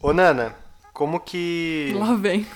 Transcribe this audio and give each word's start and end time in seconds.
Ô, 0.00 0.12
Nana, 0.12 0.54
como 0.92 1.18
que. 1.20 1.92
Lá 1.96 2.14
vem. 2.14 2.46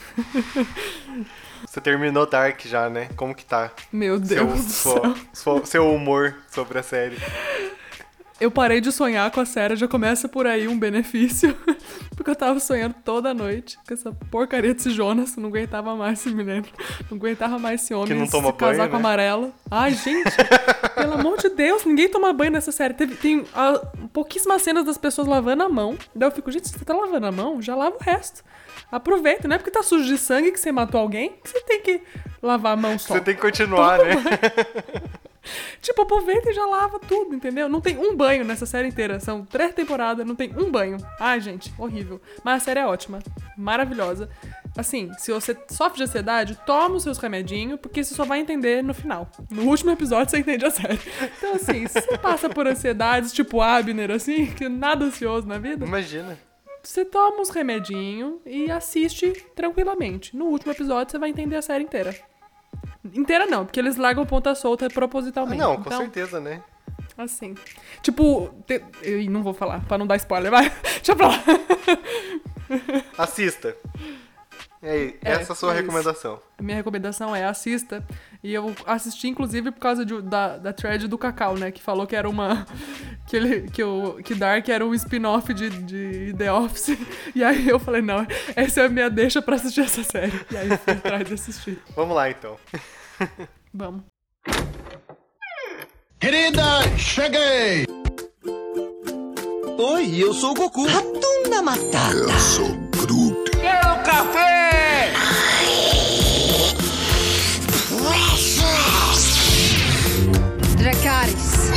Você 1.67 1.81
terminou 1.81 2.27
Dark 2.27 2.61
já, 2.65 2.89
né? 2.89 3.09
Como 3.17 3.35
que 3.35 3.45
tá? 3.45 3.71
Meu 3.93 4.19
Deus 4.19 4.61
seu, 4.61 4.95
do 5.01 5.03
sua- 5.03 5.17
céu. 5.33 5.67
seu 5.67 5.95
humor 5.95 6.37
sobre 6.51 6.79
a 6.79 6.83
série. 6.83 7.17
Eu 8.41 8.51
parei 8.51 8.81
de 8.81 8.91
sonhar 8.91 9.31
com 9.31 9.41
a 9.41 9.47
série, 9.47 9.77
já 9.77 9.87
começa 9.87 10.29
por 10.29 10.47
aí 10.49 10.67
um 10.67 10.77
benefício. 10.79 11.57
Porque 12.17 12.31
eu 12.31 12.35
tava 12.37 12.59
sonhando 12.59 12.95
toda 13.05 13.33
noite 13.33 13.79
com 13.87 13.95
essa 13.95 14.13
porcaria 14.31 14.75
desse 14.75 14.91
Jonas. 14.91 15.37
Não 15.37 15.49
aguentava 15.49 15.95
mais 15.95 16.19
esse 16.21 16.35
menino. 16.35 16.67
Não 17.09 17.17
aguentava 17.19 17.59
mais 17.59 17.83
esse 17.83 17.95
homem 17.95 18.09
Que 18.09 18.15
não 18.15 18.27
toma 18.27 18.49
banho, 18.53 18.57
casaco 18.57 18.93
né? 18.95 18.99
amarelo. 18.99 19.55
Ai, 19.71 19.93
gente, 19.95 20.29
pelo 21.13 21.21
amor 21.21 21.39
de 21.39 21.49
Deus, 21.51 21.85
ninguém 21.85 22.09
toma 22.09 22.33
banho 22.33 22.51
nessa 22.51 22.73
série. 22.73 22.95
Teve, 22.95 23.15
tem 23.17 23.45
ah, 23.55 23.81
pouquíssimas 24.13 24.63
cenas 24.63 24.85
das 24.85 24.97
pessoas 24.97 25.29
lavando 25.29 25.63
a 25.63 25.69
mão. 25.69 25.97
Daí 26.15 26.29
eu 26.29 26.33
fico, 26.33 26.51
gente, 26.51 26.69
se 26.69 26.79
você 26.79 26.85
tá 26.85 26.95
lavando 26.95 27.27
a 27.27 27.33
mão, 27.33 27.61
já 27.61 27.75
lava 27.75 27.97
o 27.97 28.03
resto. 28.03 28.43
Aproveita, 28.91 29.47
não 29.47 29.57
é 29.57 29.59
porque 29.59 29.71
tá 29.71 29.83
sujo 29.83 30.05
de 30.05 30.19
sangue 30.19 30.53
que 30.53 30.61
você 30.61 30.73
matou 30.73 31.01
alguém 31.01 31.35
que 31.43 31.51
você 31.51 31.61
tem 31.61 31.81
que 31.81 32.03
lavar 32.43 32.73
a 32.73 32.77
mão 32.77 32.99
só. 32.99 33.15
Você 33.15 33.21
tem 33.21 33.35
que 33.35 33.41
continuar, 33.41 33.99
né? 33.99 34.15
Tipo, 35.81 36.03
aproveita 36.03 36.51
e 36.51 36.53
já 36.55 36.65
lava 36.65 37.01
tudo, 37.01 37.35
entendeu? 37.35 37.69
Não 37.69 37.81
tem 37.81 37.99
um 37.99 38.15
banho 38.15 38.45
nessa 38.45 38.65
série 38.65 38.87
inteira. 38.87 39.19
São 39.19 39.45
três 39.45 39.75
temporadas, 39.75 40.25
não 40.25 40.37
tem 40.37 40.53
um 40.57 40.71
banho. 40.71 40.99
Ai, 41.19 41.41
gente, 41.41 41.73
horrível. 41.77 42.21
Mas 42.45 42.63
a 42.63 42.65
série 42.65 42.79
é 42.79 42.87
ótima. 42.87 43.19
Maravilhosa. 43.57 44.31
Assim, 44.77 45.11
se 45.19 45.31
você 45.31 45.57
sofre 45.69 45.99
de 45.99 46.05
ansiedade, 46.05 46.59
toma 46.65 46.97
os 46.97 47.03
seus 47.03 47.19
remedinhos, 47.19 47.79
porque 47.79 48.03
você 48.03 48.15
só 48.15 48.25
vai 48.25 48.41
entender 48.41 48.83
no 48.83 48.95
final. 48.95 49.29
No 49.51 49.65
último 49.65 49.91
episódio 49.91 50.31
você 50.31 50.39
entende 50.39 50.65
a 50.65 50.71
série. 50.71 50.99
Então, 51.37 51.55
assim, 51.55 51.87
se 51.87 52.01
você 52.01 52.17
passa 52.19 52.49
por 52.49 52.67
ansiedades, 52.67 53.33
tipo 53.33 53.61
Abner, 53.61 54.11
assim, 54.11 54.47
que 54.47 54.69
nada 54.71 55.05
ansioso 55.05 55.47
na 55.47 55.59
vida, 55.59 55.85
Imagina. 55.85 56.39
você 56.83 57.05
toma 57.05 57.43
os 57.43 57.51
remedinhos 57.51 58.37
e 58.47 58.71
assiste 58.71 59.31
tranquilamente. 59.55 60.35
No 60.35 60.47
último 60.47 60.73
episódio 60.73 61.11
você 61.13 61.19
vai 61.19 61.29
entender 61.29 61.57
a 61.57 61.63
série 61.63 61.85
inteira. 61.85 62.17
Inteira 63.13 63.45
não, 63.47 63.67
porque 63.67 63.79
eles 63.81 63.97
largam 63.97 64.25
ponta 64.25 64.55
solta 64.55 64.87
Ah, 64.87 64.91
propositalmente. 64.91 65.59
não, 65.59 65.75
com 65.77 65.83
então, 65.89 65.99
certeza, 66.01 66.41
né? 66.41 66.63
Assim. 67.19 67.55
Tipo, 68.01 68.49
te... 68.67 68.83
eu 69.03 69.31
não 69.31 69.43
vou 69.43 69.53
falar, 69.53 69.85
pra 69.85 69.99
não 69.99 70.07
dar 70.07 70.17
spoiler, 70.17 70.51
vai. 70.51 70.71
Deixa 70.97 71.15
pra 71.15 71.29
lá. 71.29 71.45
Assista. 73.19 73.77
E 74.83 74.89
aí, 74.89 75.19
É, 75.25 75.33
essa 75.35 75.53
é 75.53 75.53
a 75.53 75.55
sua 75.57 75.71
é 75.71 75.75
isso. 75.75 75.83
recomendação. 75.83 76.41
Minha 76.61 76.77
recomendação 76.77 77.37
é 77.37 77.45
assista. 77.45 78.05
E 78.43 78.53
eu 78.53 78.75
assisti, 78.85 79.29
inclusive, 79.29 79.71
por 79.71 79.79
causa 79.81 80.05
de- 80.05 80.21
da, 80.23 80.59
da 80.59 80.73
thread 80.73 81.07
do 81.07 81.17
Cacau, 81.17 81.57
né? 81.57 81.71
Que 81.71 81.81
falou 81.81 82.07
que 82.07 82.17
era 82.17 82.29
uma. 82.29 82.67
Que, 83.25 83.37
ele, 83.37 83.71
que, 83.71 83.83
o, 83.83 84.15
que 84.23 84.35
Dark 84.35 84.69
era 84.69 84.85
um 84.85 84.93
spin-off 84.93 85.55
de, 85.55 85.71
de 85.71 86.35
The 86.37 86.53
Office. 86.53 86.99
E 87.35 87.43
aí 87.43 87.67
eu 87.69 87.79
falei, 87.79 88.03
não, 88.03 88.27
essa 88.57 88.81
é 88.83 88.87
a 88.87 88.89
minha 88.89 89.09
deixa 89.09 89.41
pra 89.41 89.55
assistir 89.55 89.83
essa 89.83 90.03
série. 90.03 90.33
E 90.51 90.57
aí 90.57 90.77
fui 90.77 90.93
atrás 90.93 91.27
de 91.27 91.35
assistir. 91.35 91.79
Vamos 91.97 92.15
lá, 92.17 92.29
então. 92.29 92.57
Vamos. 93.73 94.03
Querida, 96.19 96.63
cheguei! 96.99 97.87
Oi, 99.79 100.23
eu 100.23 100.35
sou 100.35 100.51
o 100.51 100.55
Goku. 100.55 100.85
Ratunda 100.87 101.63
Matata. 101.63 102.15
Eu 102.15 102.39
sou 102.39 102.82
café! 104.03 105.13
Dracarys. 110.77 111.71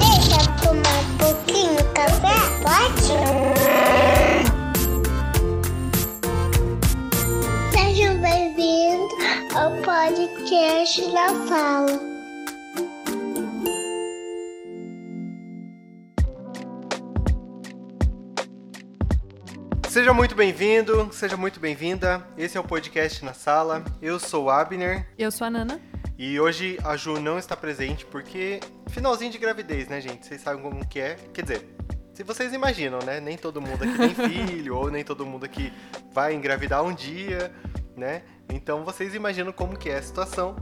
Deixa 0.00 0.40
eu 0.40 0.46
tomar 0.62 0.98
um 1.00 1.16
pouquinho 1.18 1.76
de 1.76 1.84
café? 1.94 2.36
Pode? 2.62 3.06
Sejam 7.72 8.16
bem-vindos 8.18 9.12
ao 9.54 9.70
podcast 9.82 11.00
da 11.12 11.28
Fala. 11.46 11.93
Seja 19.94 20.12
muito 20.12 20.34
bem-vindo, 20.34 21.08
seja 21.12 21.36
muito 21.36 21.60
bem-vinda. 21.60 22.26
Esse 22.36 22.56
é 22.56 22.60
o 22.60 22.64
podcast 22.64 23.24
na 23.24 23.32
sala. 23.32 23.84
Eu 24.02 24.18
sou 24.18 24.46
o 24.46 24.50
Abner 24.50 25.06
Eu 25.16 25.30
sou 25.30 25.46
a 25.46 25.50
Nana. 25.50 25.80
e 26.18 26.40
hoje 26.40 26.76
a 26.82 26.96
Ju 26.96 27.20
não 27.20 27.38
está 27.38 27.56
presente 27.56 28.04
porque 28.04 28.58
finalzinho 28.88 29.30
de 29.30 29.38
gravidez, 29.38 29.86
né, 29.86 30.00
gente? 30.00 30.26
Vocês 30.26 30.40
sabem 30.40 30.60
como 30.60 30.84
que 30.84 30.98
é. 30.98 31.14
Quer 31.32 31.42
dizer, 31.42 31.76
se 32.12 32.24
vocês 32.24 32.52
imaginam, 32.52 32.98
né? 33.06 33.20
Nem 33.20 33.38
todo 33.38 33.60
mundo 33.60 33.84
aqui 33.84 33.96
tem 33.96 34.14
filho 34.28 34.74
ou 34.74 34.90
nem 34.90 35.04
todo 35.04 35.24
mundo 35.24 35.44
aqui 35.44 35.72
vai 36.12 36.34
engravidar 36.34 36.82
um 36.82 36.92
dia, 36.92 37.54
né? 37.96 38.22
Então 38.52 38.84
vocês 38.84 39.14
imaginam 39.14 39.52
como 39.52 39.78
que 39.78 39.90
é 39.90 39.98
a 39.98 40.02
situação. 40.02 40.56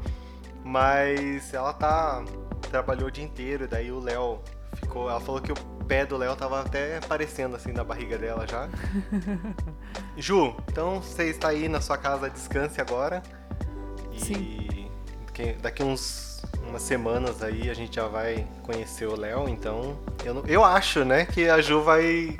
Mas 0.62 1.54
ela 1.54 1.72
tá 1.72 2.22
trabalhou 2.70 3.08
o 3.08 3.10
dia 3.10 3.24
inteiro, 3.24 3.66
daí 3.66 3.90
o 3.90 3.98
Léo 3.98 4.42
ficou, 4.74 5.08
ela 5.08 5.20
falou 5.20 5.40
que 5.40 5.52
o 5.52 5.81
pé 5.92 6.06
do 6.06 6.16
Léo 6.16 6.34
tava 6.34 6.62
até 6.62 6.96
aparecendo 6.96 7.54
assim 7.54 7.70
na 7.70 7.84
barriga 7.84 8.16
dela 8.16 8.46
já. 8.50 8.66
Ju, 10.16 10.56
então 10.70 11.02
você 11.02 11.24
está 11.24 11.48
aí 11.48 11.68
na 11.68 11.82
sua 11.82 11.98
casa, 11.98 12.30
descanse 12.30 12.80
agora. 12.80 13.22
E 14.10 14.18
Sim. 14.18 14.90
daqui 15.60 15.82
uns 15.82 16.40
umas 16.66 16.80
semanas 16.80 17.42
aí 17.42 17.68
a 17.68 17.74
gente 17.74 17.96
já 17.96 18.06
vai 18.08 18.46
conhecer 18.62 19.04
o 19.06 19.14
Léo, 19.14 19.46
então 19.50 19.98
eu, 20.24 20.32
não- 20.32 20.44
eu 20.46 20.64
acho, 20.64 21.04
né, 21.04 21.26
que 21.26 21.46
a 21.46 21.60
Ju 21.60 21.82
vai 21.82 22.34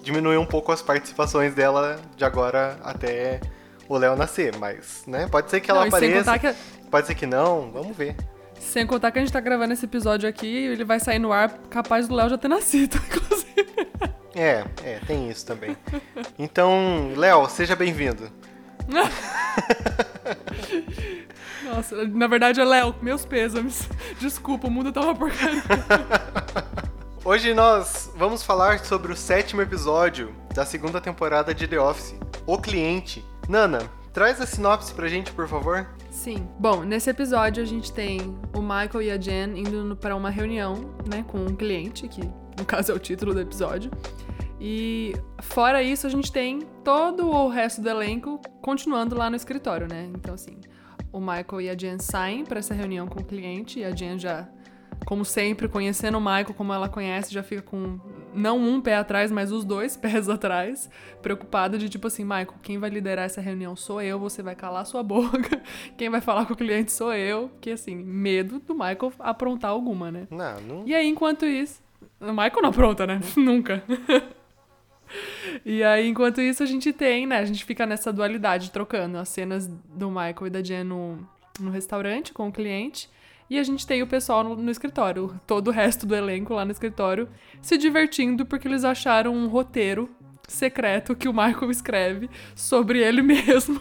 diminuir 0.00 0.36
um 0.36 0.46
pouco 0.46 0.70
as 0.70 0.80
participações 0.80 1.52
dela 1.52 1.98
de 2.16 2.24
agora 2.24 2.78
até 2.84 3.40
o 3.88 3.98
Léo 3.98 4.14
nascer, 4.14 4.56
mas, 4.56 5.02
né, 5.06 5.26
pode 5.26 5.50
ser 5.50 5.60
que 5.60 5.68
ela 5.68 5.80
Não, 5.80 5.88
apareça, 5.88 6.38
que, 6.38 6.54
pode 6.88 7.06
ser 7.08 7.14
que 7.16 7.26
não, 7.26 7.72
vamos 7.72 7.96
ver. 7.96 8.14
Sem 8.64 8.86
contar 8.86 9.10
que 9.10 9.18
a 9.18 9.22
gente 9.22 9.32
tá 9.32 9.40
gravando 9.40 9.72
esse 9.72 9.84
episódio 9.84 10.28
aqui, 10.28 10.46
ele 10.46 10.84
vai 10.84 10.98
sair 10.98 11.18
no 11.18 11.32
ar 11.32 11.50
capaz 11.70 12.08
do 12.08 12.14
Léo 12.14 12.30
já 12.30 12.38
ter 12.38 12.48
nascido, 12.48 12.96
inclusive. 13.06 13.44
É, 14.34 14.64
é, 14.82 15.00
tem 15.06 15.30
isso 15.30 15.46
também. 15.46 15.76
Então, 16.38 17.12
Léo, 17.16 17.48
seja 17.48 17.76
bem-vindo. 17.76 18.30
Nossa, 21.64 22.06
na 22.08 22.26
verdade 22.26 22.60
é 22.60 22.64
Léo, 22.64 22.94
meus 23.00 23.24
pêsames. 23.24 23.88
Desculpa, 24.18 24.66
o 24.66 24.70
mundo 24.70 24.92
tá 24.92 25.00
uma 25.00 25.14
porcaria. 25.14 25.62
Hoje 27.24 27.54
nós 27.54 28.10
vamos 28.16 28.42
falar 28.42 28.80
sobre 28.80 29.12
o 29.12 29.16
sétimo 29.16 29.62
episódio 29.62 30.34
da 30.54 30.66
segunda 30.66 31.00
temporada 31.00 31.54
de 31.54 31.66
The 31.66 31.80
Office, 31.80 32.14
O 32.46 32.58
Cliente. 32.58 33.24
Nana, 33.48 33.90
traz 34.12 34.40
a 34.40 34.46
sinopse 34.46 34.92
pra 34.92 35.08
gente, 35.08 35.32
por 35.32 35.48
favor. 35.48 35.86
Sim. 36.14 36.46
Bom, 36.60 36.84
nesse 36.84 37.10
episódio 37.10 37.60
a 37.60 37.66
gente 37.66 37.92
tem 37.92 38.20
o 38.54 38.62
Michael 38.62 39.02
e 39.02 39.10
a 39.10 39.16
Jen 39.18 39.58
indo 39.58 39.96
pra 39.96 40.14
uma 40.14 40.30
reunião, 40.30 40.94
né, 41.10 41.24
com 41.26 41.38
um 41.38 41.56
cliente, 41.56 42.06
que 42.06 42.22
no 42.56 42.64
caso 42.64 42.92
é 42.92 42.94
o 42.94 43.00
título 43.00 43.34
do 43.34 43.40
episódio. 43.40 43.90
E 44.60 45.12
fora 45.42 45.82
isso, 45.82 46.06
a 46.06 46.10
gente 46.10 46.30
tem 46.30 46.60
todo 46.84 47.28
o 47.28 47.48
resto 47.48 47.82
do 47.82 47.88
elenco 47.90 48.40
continuando 48.62 49.16
lá 49.18 49.28
no 49.28 49.34
escritório, 49.34 49.88
né? 49.88 50.08
Então, 50.14 50.34
assim, 50.34 50.56
o 51.12 51.18
Michael 51.18 51.60
e 51.60 51.68
a 51.68 51.74
Jen 51.74 51.98
saem 51.98 52.44
pra 52.44 52.60
essa 52.60 52.74
reunião 52.74 53.08
com 53.08 53.20
o 53.20 53.24
cliente 53.24 53.80
e 53.80 53.84
a 53.84 53.90
Jen 53.90 54.16
já, 54.16 54.48
como 55.04 55.24
sempre, 55.24 55.68
conhecendo 55.68 56.16
o 56.16 56.20
Michael 56.20 56.54
como 56.54 56.72
ela 56.72 56.88
conhece, 56.88 57.34
já 57.34 57.42
fica 57.42 57.60
com 57.60 57.98
não 58.34 58.58
um 58.58 58.80
pé 58.80 58.96
atrás, 58.96 59.30
mas 59.30 59.52
os 59.52 59.64
dois 59.64 59.96
pés 59.98 60.28
atrás, 60.28 60.90
preocupada 61.22 61.78
de 61.78 61.88
tipo 61.88 62.06
assim, 62.06 62.24
Michael, 62.24 62.54
quem 62.62 62.78
vai 62.78 62.90
liderar 62.90 63.24
essa 63.24 63.40
reunião 63.40 63.76
sou 63.76 64.02
eu, 64.02 64.18
você 64.18 64.42
vai 64.42 64.54
calar 64.54 64.84
sua 64.84 65.02
boca, 65.04 65.62
quem 65.96 66.10
vai 66.10 66.20
falar 66.20 66.46
com 66.46 66.52
o 66.52 66.56
cliente 66.56 66.92
sou 66.92 67.14
eu, 67.14 67.50
que 67.60 67.70
assim, 67.70 67.94
medo 67.94 68.58
do 68.58 68.74
Michael 68.74 69.12
aprontar 69.18 69.70
alguma, 69.70 70.10
né? 70.10 70.26
Não, 70.30 70.60
não. 70.60 70.82
E 70.86 70.94
aí, 70.94 71.06
enquanto 71.06 71.46
isso. 71.46 71.82
O 72.20 72.30
Michael 72.30 72.62
não 72.62 72.70
apronta, 72.70 73.06
né? 73.06 73.20
Nunca. 73.36 73.82
e 75.64 75.82
aí, 75.82 76.08
enquanto 76.08 76.40
isso, 76.40 76.62
a 76.62 76.66
gente 76.66 76.92
tem, 76.92 77.26
né? 77.26 77.38
A 77.38 77.44
gente 77.44 77.64
fica 77.64 77.86
nessa 77.86 78.12
dualidade, 78.12 78.70
trocando 78.70 79.18
as 79.18 79.28
cenas 79.28 79.66
do 79.66 80.08
Michael 80.08 80.46
e 80.46 80.50
da 80.50 80.62
Jen 80.62 80.84
no, 80.84 81.18
no 81.60 81.70
restaurante 81.70 82.32
com 82.32 82.48
o 82.48 82.52
cliente. 82.52 83.08
E 83.48 83.58
a 83.58 83.62
gente 83.62 83.86
tem 83.86 84.02
o 84.02 84.06
pessoal 84.06 84.42
no, 84.42 84.56
no 84.56 84.70
escritório, 84.70 85.38
todo 85.46 85.68
o 85.68 85.70
resto 85.70 86.06
do 86.06 86.14
elenco 86.14 86.54
lá 86.54 86.64
no 86.64 86.72
escritório, 86.72 87.28
se 87.60 87.76
divertindo 87.76 88.46
porque 88.46 88.66
eles 88.66 88.84
acharam 88.84 89.34
um 89.34 89.48
roteiro 89.48 90.10
secreto 90.48 91.14
que 91.14 91.28
o 91.28 91.32
Michael 91.32 91.70
escreve 91.70 92.30
sobre 92.54 93.00
ele 93.00 93.20
mesmo. 93.22 93.80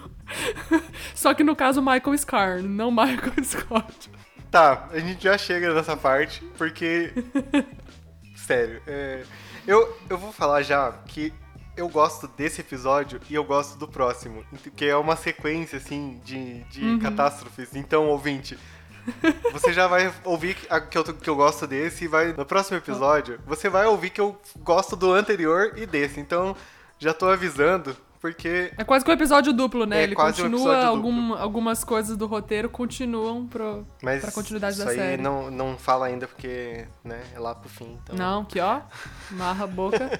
Só 1.13 1.33
que 1.33 1.43
no 1.43 1.55
caso, 1.55 1.81
Michael 1.81 2.17
Scar, 2.17 2.61
não 2.61 2.91
Michael 2.91 3.33
Scott. 3.43 4.11
Tá, 4.49 4.87
a 4.91 4.99
gente 4.99 5.23
já 5.23 5.37
chega 5.37 5.73
nessa 5.73 5.97
parte, 5.97 6.43
porque. 6.57 7.11
Sério, 8.35 8.81
é, 8.85 9.23
eu, 9.65 9.97
eu 10.09 10.17
vou 10.17 10.31
falar 10.31 10.61
já 10.61 10.91
que 11.07 11.33
eu 11.75 11.89
gosto 11.89 12.27
desse 12.27 12.61
episódio 12.61 13.19
e 13.29 13.33
eu 13.33 13.43
gosto 13.43 13.79
do 13.79 13.87
próximo, 13.87 14.43
que 14.75 14.85
é 14.85 14.95
uma 14.95 15.15
sequência, 15.15 15.77
assim, 15.77 16.21
de, 16.23 16.63
de 16.65 16.99
catástrofes. 16.99 17.75
Então, 17.75 18.07
ouvinte, 18.07 18.57
você 19.51 19.73
já 19.73 19.87
vai 19.87 20.11
ouvir 20.23 20.55
que, 20.55 20.97
eu, 20.97 21.03
que 21.03 21.29
eu 21.29 21.35
gosto 21.35 21.67
desse 21.67 22.05
e 22.05 22.07
vai. 22.07 22.33
No 22.33 22.45
próximo 22.45 22.77
episódio, 22.77 23.39
você 23.45 23.69
vai 23.69 23.85
ouvir 23.85 24.09
que 24.09 24.21
eu 24.21 24.39
gosto 24.59 24.95
do 24.95 25.11
anterior 25.13 25.73
e 25.77 25.85
desse. 25.85 26.19
Então, 26.19 26.55
já 26.99 27.13
tô 27.13 27.27
avisando, 27.27 27.95
porque. 28.21 28.71
É 28.77 28.83
quase 28.83 29.03
que 29.03 29.11
um 29.11 29.13
episódio 29.13 29.51
duplo, 29.51 29.85
né? 29.85 29.99
É 29.99 30.03
Ele 30.03 30.15
quase 30.15 30.41
um 30.41 30.45
continua 30.45 30.73
episódio 30.73 30.87
algum- 30.89 31.33
algumas 31.35 31.83
coisas 31.83 32.15
do 32.15 32.25
roteiro 32.27 32.69
continuam 32.69 33.45
pro, 33.45 33.85
Mas 34.01 34.21
pra 34.21 34.31
continuidade 34.31 34.75
isso 34.77 34.85
da 34.85 34.91
aí 34.91 34.97
série. 34.97 35.21
não, 35.21 35.51
não 35.51 35.77
fala 35.77 36.05
ainda 36.05 36.25
porque, 36.27 36.85
né, 37.03 37.21
é 37.35 37.39
lá 37.39 37.53
pro 37.53 37.69
fim. 37.69 37.97
Então. 38.03 38.15
Não, 38.15 38.45
que 38.45 38.59
ó, 38.59 38.79
marra 39.31 39.65
a 39.65 39.67
boca. 39.67 40.19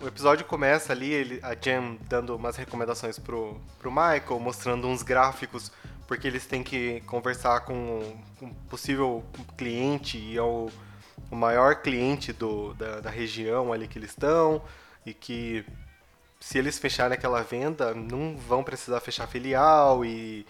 O 0.00 0.06
episódio 0.08 0.44
começa 0.44 0.92
ali, 0.92 1.10
ele, 1.12 1.38
a 1.42 1.54
Jen 1.54 1.96
dando 2.08 2.34
umas 2.34 2.56
recomendações 2.56 3.18
pro, 3.20 3.60
pro 3.78 3.90
Michael, 3.90 4.40
mostrando 4.40 4.88
uns 4.88 5.02
gráficos, 5.02 5.70
porque 6.12 6.28
eles 6.28 6.44
têm 6.44 6.62
que 6.62 7.00
conversar 7.06 7.60
com 7.60 8.14
um 8.42 8.52
possível 8.68 9.24
cliente 9.56 10.18
e 10.18 10.36
é 10.36 10.42
o, 10.42 10.68
o 11.30 11.34
maior 11.34 11.76
cliente 11.76 12.34
do, 12.34 12.74
da, 12.74 13.00
da 13.00 13.08
região 13.08 13.72
ali 13.72 13.88
que 13.88 13.98
eles 13.98 14.10
estão, 14.10 14.60
e 15.06 15.14
que 15.14 15.64
se 16.38 16.58
eles 16.58 16.78
fecharem 16.78 17.16
aquela 17.16 17.42
venda, 17.42 17.94
não 17.94 18.36
vão 18.36 18.62
precisar 18.62 19.00
fechar 19.00 19.26
filial 19.26 20.04
e, 20.04 20.44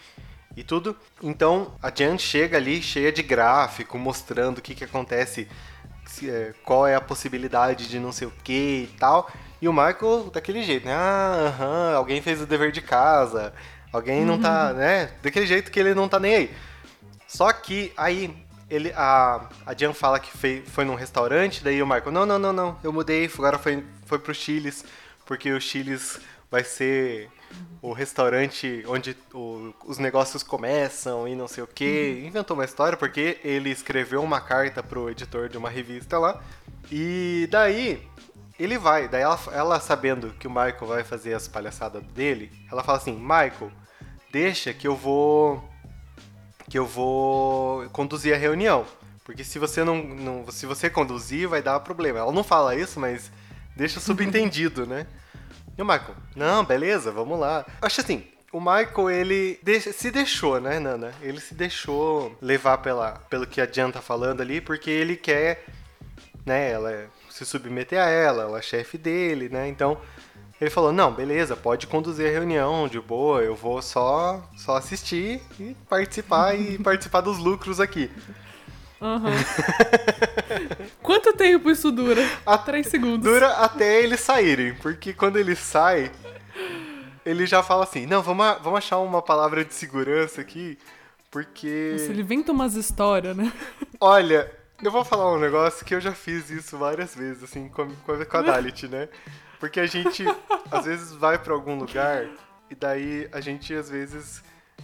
e 0.56 0.64
tudo. 0.64 0.96
Então 1.22 1.72
a 1.80 1.90
Jen 1.94 2.18
chega 2.18 2.56
ali 2.56 2.82
cheia 2.82 3.12
de 3.12 3.22
gráfico, 3.22 3.96
mostrando 3.96 4.58
o 4.58 4.62
que, 4.62 4.74
que 4.74 4.82
acontece, 4.82 5.46
se, 6.06 6.28
é, 6.28 6.52
qual 6.64 6.88
é 6.88 6.96
a 6.96 7.00
possibilidade 7.00 7.88
de 7.88 8.00
não 8.00 8.10
sei 8.10 8.26
o 8.26 8.32
que 8.42 8.88
e 8.92 8.96
tal. 8.98 9.30
E 9.60 9.68
o 9.68 9.72
Michael 9.72 10.28
daquele 10.32 10.64
jeito, 10.64 10.86
né? 10.86 10.92
Ah, 10.92 11.54
aham, 11.54 11.94
alguém 11.94 12.20
fez 12.20 12.42
o 12.42 12.46
dever 12.46 12.72
de 12.72 12.82
casa, 12.82 13.54
alguém 13.92 14.24
não 14.24 14.40
tá, 14.40 14.72
né? 14.72 15.10
Daquele 15.22 15.46
jeito 15.46 15.70
que 15.70 15.78
ele 15.78 15.94
não 15.94 16.08
tá 16.08 16.18
nem 16.18 16.34
aí. 16.34 16.50
Só 17.28 17.52
que 17.52 17.92
aí 17.96 18.34
ele, 18.68 18.92
a, 18.96 19.48
a 19.66 19.74
Jan 19.74 19.92
fala 19.92 20.18
que 20.18 20.30
fei- 20.36 20.62
foi 20.66 20.84
num 20.84 20.94
restaurante, 20.94 21.62
daí 21.62 21.82
o 21.82 21.86
Michael, 21.86 22.10
não, 22.12 22.26
não, 22.26 22.38
não, 22.38 22.52
não, 22.52 22.78
eu 22.82 22.92
mudei, 22.92 23.30
agora 23.34 23.58
foi, 23.58 23.84
foi 24.06 24.18
pro 24.18 24.34
Chiles, 24.34 24.84
porque 25.26 25.50
o 25.52 25.60
Chiles 25.60 26.18
vai 26.50 26.64
ser 26.64 27.30
o 27.82 27.92
restaurante 27.92 28.82
onde 28.86 29.16
o- 29.34 29.74
os 29.84 29.98
negócios 29.98 30.42
começam 30.42 31.28
e 31.28 31.34
não 31.34 31.46
sei 31.48 31.62
o 31.64 31.66
que. 31.66 32.22
Inventou 32.26 32.54
uma 32.56 32.64
história 32.64 32.96
porque 32.96 33.38
ele 33.44 33.70
escreveu 33.70 34.22
uma 34.22 34.40
carta 34.40 34.82
pro 34.82 35.10
editor 35.10 35.48
de 35.48 35.58
uma 35.58 35.68
revista 35.68 36.18
lá. 36.18 36.40
E 36.90 37.46
daí 37.50 38.06
ele 38.58 38.78
vai, 38.78 39.08
daí 39.08 39.22
ela, 39.22 39.38
ela 39.52 39.80
sabendo 39.80 40.30
que 40.38 40.46
o 40.46 40.50
Michael 40.50 40.86
vai 40.86 41.04
fazer 41.04 41.34
as 41.34 41.48
palhaçadas 41.48 42.02
dele, 42.04 42.50
ela 42.70 42.82
fala 42.82 42.98
assim, 42.98 43.12
Michael, 43.14 43.70
deixa 44.32 44.72
que 44.72 44.88
eu 44.88 44.96
vou 44.96 45.62
que 46.70 46.78
eu 46.78 46.86
vou 46.86 47.86
conduzir 47.90 48.34
a 48.34 48.38
reunião. 48.38 48.86
Porque 49.24 49.44
se 49.44 49.58
você 49.58 49.84
não, 49.84 50.02
não- 50.02 50.50
se 50.50 50.64
você 50.64 50.88
conduzir, 50.88 51.46
vai 51.46 51.60
dar 51.60 51.78
problema. 51.80 52.18
Ela 52.20 52.32
não 52.32 52.42
fala 52.42 52.74
isso, 52.74 52.98
mas 52.98 53.30
deixa 53.76 54.00
subentendido, 54.00 54.86
né? 54.86 55.06
E 55.76 55.82
o 55.82 55.84
Michael, 55.84 56.14
não, 56.34 56.64
beleza, 56.64 57.12
vamos 57.12 57.38
lá. 57.38 57.64
Acho 57.80 58.00
assim, 58.00 58.24
o 58.52 58.58
Michael, 58.60 59.10
ele 59.10 59.60
se 59.92 60.10
deixou, 60.10 60.60
né, 60.60 60.78
Nana? 60.78 61.12
Ele 61.22 61.40
se 61.40 61.54
deixou 61.54 62.36
levar 62.40 62.78
pela, 62.78 63.12
pelo 63.30 63.46
que 63.46 63.60
a 63.60 63.66
Jan 63.70 63.90
tá 63.90 64.00
falando 64.00 64.40
ali, 64.40 64.60
porque 64.60 64.90
ele 64.90 65.16
quer, 65.16 65.64
né, 66.44 66.70
ela 66.70 67.06
se 67.30 67.44
submeter 67.46 68.00
a 68.00 68.08
ela, 68.08 68.42
ela 68.44 68.58
é 68.58 68.62
chefe 68.62 68.96
dele, 68.98 69.48
né? 69.48 69.68
Então, 69.68 69.98
ele 70.62 70.70
falou, 70.70 70.92
não, 70.92 71.12
beleza, 71.12 71.56
pode 71.56 71.88
conduzir 71.88 72.24
a 72.28 72.30
reunião 72.30 72.86
de 72.86 73.00
boa, 73.00 73.42
eu 73.42 73.52
vou 73.56 73.82
só, 73.82 74.48
só 74.56 74.76
assistir 74.76 75.42
e 75.58 75.74
participar 75.88 76.54
e 76.54 76.78
participar 76.82 77.20
dos 77.20 77.38
lucros 77.38 77.80
aqui. 77.80 78.08
Aham. 79.00 79.32
Quanto 81.02 81.32
tempo 81.32 81.68
isso 81.68 81.90
dura? 81.90 82.22
A- 82.46 82.56
Três 82.58 82.86
segundos. 82.86 83.28
Dura 83.28 83.48
até 83.54 84.04
eles 84.04 84.20
saírem, 84.20 84.72
porque 84.74 85.12
quando 85.12 85.36
ele 85.36 85.56
sai, 85.56 86.12
ele 87.26 87.44
já 87.44 87.60
fala 87.60 87.82
assim, 87.82 88.06
não, 88.06 88.22
vamos, 88.22 88.46
vamos 88.62 88.78
achar 88.78 88.98
uma 88.98 89.20
palavra 89.20 89.64
de 89.64 89.74
segurança 89.74 90.40
aqui, 90.40 90.78
porque... 91.28 91.90
Nossa, 91.94 92.12
ele 92.12 92.22
inventa 92.22 92.52
umas 92.52 92.76
histórias, 92.76 93.36
né? 93.36 93.52
Olha, 94.00 94.48
eu 94.80 94.92
vou 94.92 95.04
falar 95.04 95.34
um 95.34 95.40
negócio 95.40 95.84
que 95.84 95.92
eu 95.92 96.00
já 96.00 96.12
fiz 96.12 96.50
isso 96.50 96.78
várias 96.78 97.16
vezes, 97.16 97.42
assim, 97.42 97.68
com, 97.68 97.88
com 98.06 98.36
a 98.36 98.42
Dalit, 98.42 98.86
né? 98.86 99.08
Porque 99.62 99.78
a 99.78 99.86
gente, 99.86 100.24
às 100.72 100.86
vezes, 100.86 101.12
vai 101.12 101.38
pra 101.38 101.54
algum 101.54 101.78
lugar 101.78 102.26
e 102.68 102.74
daí 102.74 103.28
a 103.30 103.40
gente, 103.40 103.72
às 103.72 103.88
vezes, 103.88 104.42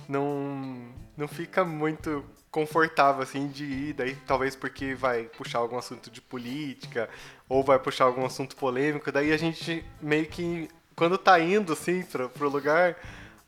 não, 0.09 0.95
não 1.17 1.27
fica 1.27 1.65
muito 1.65 2.25
confortável, 2.49 3.21
assim, 3.21 3.49
de 3.49 3.65
ir. 3.65 3.95
Daí, 3.95 4.15
talvez 4.25 4.55
porque 4.55 4.95
vai 4.95 5.25
puxar 5.25 5.59
algum 5.59 5.77
assunto 5.77 6.09
de 6.09 6.21
política 6.21 7.11
ou 7.49 7.65
vai 7.65 7.77
puxar 7.77 8.05
algum 8.05 8.25
assunto 8.25 8.55
polêmico. 8.55 9.11
Daí 9.11 9.33
a 9.33 9.37
gente 9.37 9.85
meio 10.01 10.27
que, 10.27 10.69
quando 10.95 11.19
tá 11.19 11.41
indo, 11.41 11.73
assim, 11.73 12.05
pro, 12.05 12.29
pro 12.29 12.49
lugar, 12.49 12.95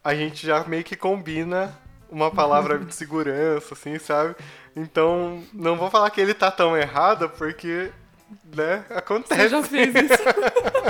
a 0.02 0.12
gente 0.16 0.44
já 0.44 0.64
meio 0.64 0.82
que 0.82 0.96
combina 0.96 1.72
uma 2.10 2.32
palavra 2.32 2.76
de 2.76 2.92
segurança, 2.92 3.74
assim, 3.74 4.00
sabe? 4.00 4.34
Então, 4.74 5.44
não 5.52 5.76
vou 5.76 5.92
falar 5.92 6.10
que 6.10 6.20
ele 6.20 6.34
tá 6.34 6.50
tão 6.50 6.76
errado, 6.76 7.30
porque, 7.38 7.92
né, 8.52 8.84
acontece. 8.90 9.42
Eu 9.42 9.48
já 9.48 9.62
fiz 9.62 9.94
isso. 9.94 10.24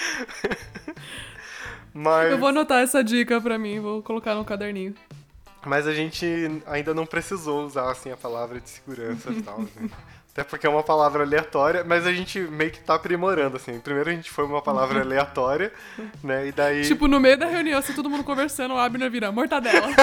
Mas, 1.92 2.30
Eu 2.30 2.38
vou 2.38 2.48
anotar 2.48 2.82
essa 2.82 3.02
dica 3.02 3.40
pra 3.40 3.58
mim, 3.58 3.80
vou 3.80 4.02
colocar 4.02 4.34
no 4.34 4.44
caderninho. 4.44 4.94
mas 5.66 5.86
a 5.88 5.92
gente 5.92 6.24
ainda 6.66 6.94
não 6.94 7.04
precisou 7.04 7.64
usar, 7.64 7.90
assim, 7.90 8.12
a 8.12 8.16
palavra 8.16 8.60
de 8.60 8.70
segurança 8.70 9.30
e 9.30 9.42
tal, 9.42 9.60
né? 9.60 9.68
Até 10.32 10.44
porque 10.44 10.64
é 10.64 10.70
uma 10.70 10.84
palavra 10.84 11.24
aleatória, 11.24 11.82
mas 11.82 12.06
a 12.06 12.12
gente 12.12 12.38
meio 12.38 12.70
que 12.70 12.78
tá 12.78 12.94
aprimorando, 12.94 13.56
assim. 13.56 13.80
Primeiro 13.80 14.10
a 14.10 14.12
gente 14.12 14.30
foi 14.30 14.44
uma 14.44 14.62
palavra 14.62 15.00
aleatória, 15.00 15.72
né, 16.22 16.46
e 16.46 16.52
daí... 16.52 16.82
Tipo, 16.86 17.08
no 17.08 17.18
meio 17.18 17.36
da 17.36 17.46
reunião, 17.46 17.80
assim, 17.80 17.92
todo 17.92 18.08
mundo 18.08 18.22
conversando, 18.22 18.74
o 18.74 18.78
Abner 18.78 19.10
vira 19.10 19.32
mortadela. 19.32 19.88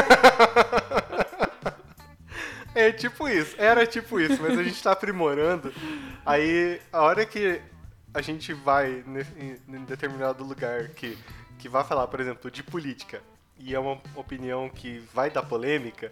É 2.75 2.91
tipo 2.91 3.27
isso, 3.27 3.55
era 3.57 3.87
tipo 3.87 4.19
isso, 4.19 4.37
mas 4.39 4.55
a 4.55 4.61
gente 4.61 4.83
tá 4.83 4.91
aprimorando. 4.91 5.73
Aí, 6.23 6.79
a 6.93 7.01
hora 7.01 7.25
que 7.25 7.59
a 8.13 8.21
gente 8.21 8.53
vai 8.53 9.03
em, 9.37 9.75
em 9.75 9.85
determinado 9.85 10.43
lugar 10.43 10.89
que, 10.89 11.17
que 11.59 11.69
vai 11.69 11.83
falar, 11.83 12.07
por 12.07 12.19
exemplo, 12.19 12.49
de 12.49 12.63
política, 12.63 13.21
e 13.59 13.73
é 13.73 13.79
uma 13.79 13.99
opinião 14.15 14.69
que 14.69 14.99
vai 15.13 15.29
dar 15.29 15.43
polêmica, 15.43 16.11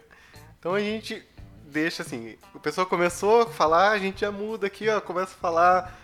então 0.58 0.74
a 0.74 0.80
gente 0.80 1.22
deixa 1.64 2.02
assim, 2.02 2.36
a 2.54 2.58
pessoa 2.58 2.86
começou 2.86 3.42
a 3.42 3.46
falar, 3.46 3.90
a 3.90 3.98
gente 3.98 4.20
já 4.20 4.30
muda 4.30 4.66
aqui, 4.66 4.88
ó, 4.88 5.00
começa 5.00 5.32
a 5.34 5.38
falar 5.38 6.00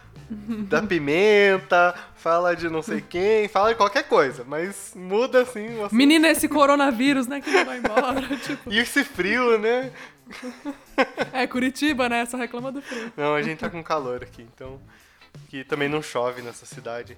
da 0.69 0.83
pimenta, 0.87 1.95
fala 2.17 2.55
de 2.55 2.69
não 2.69 2.83
sei 2.83 3.01
quem, 3.01 3.49
fala 3.49 3.71
de 3.71 3.77
qualquer 3.77 4.05
coisa, 4.09 4.45
mas 4.47 4.93
muda 4.95 5.43
assim. 5.43 5.77
o 5.77 5.85
assunto. 5.85 5.95
Menina, 5.95 6.29
esse 6.29 6.49
coronavírus, 6.49 7.27
né, 7.27 7.41
que 7.41 7.51
não 7.51 7.65
vai 7.65 7.79
embora. 7.79 8.23
Tipo, 8.39 8.73
E 8.73 8.79
esse 8.79 9.05
frio, 9.05 9.59
né? 9.59 9.93
é 11.33 11.47
Curitiba, 11.47 12.09
né? 12.09 12.25
Só 12.27 12.37
reclama 12.37 12.73
do 12.73 12.81
frio. 12.81 13.13
Não, 13.17 13.35
a 13.35 13.43
gente 13.43 13.59
tá 13.59 13.69
com 13.69 13.83
calor 13.83 14.23
aqui, 14.23 14.43
então. 14.43 14.81
Que 15.49 15.65
também 15.65 15.89
não 15.89 16.03
chove 16.03 16.43
nessa 16.43 16.65
cidade. 16.67 17.17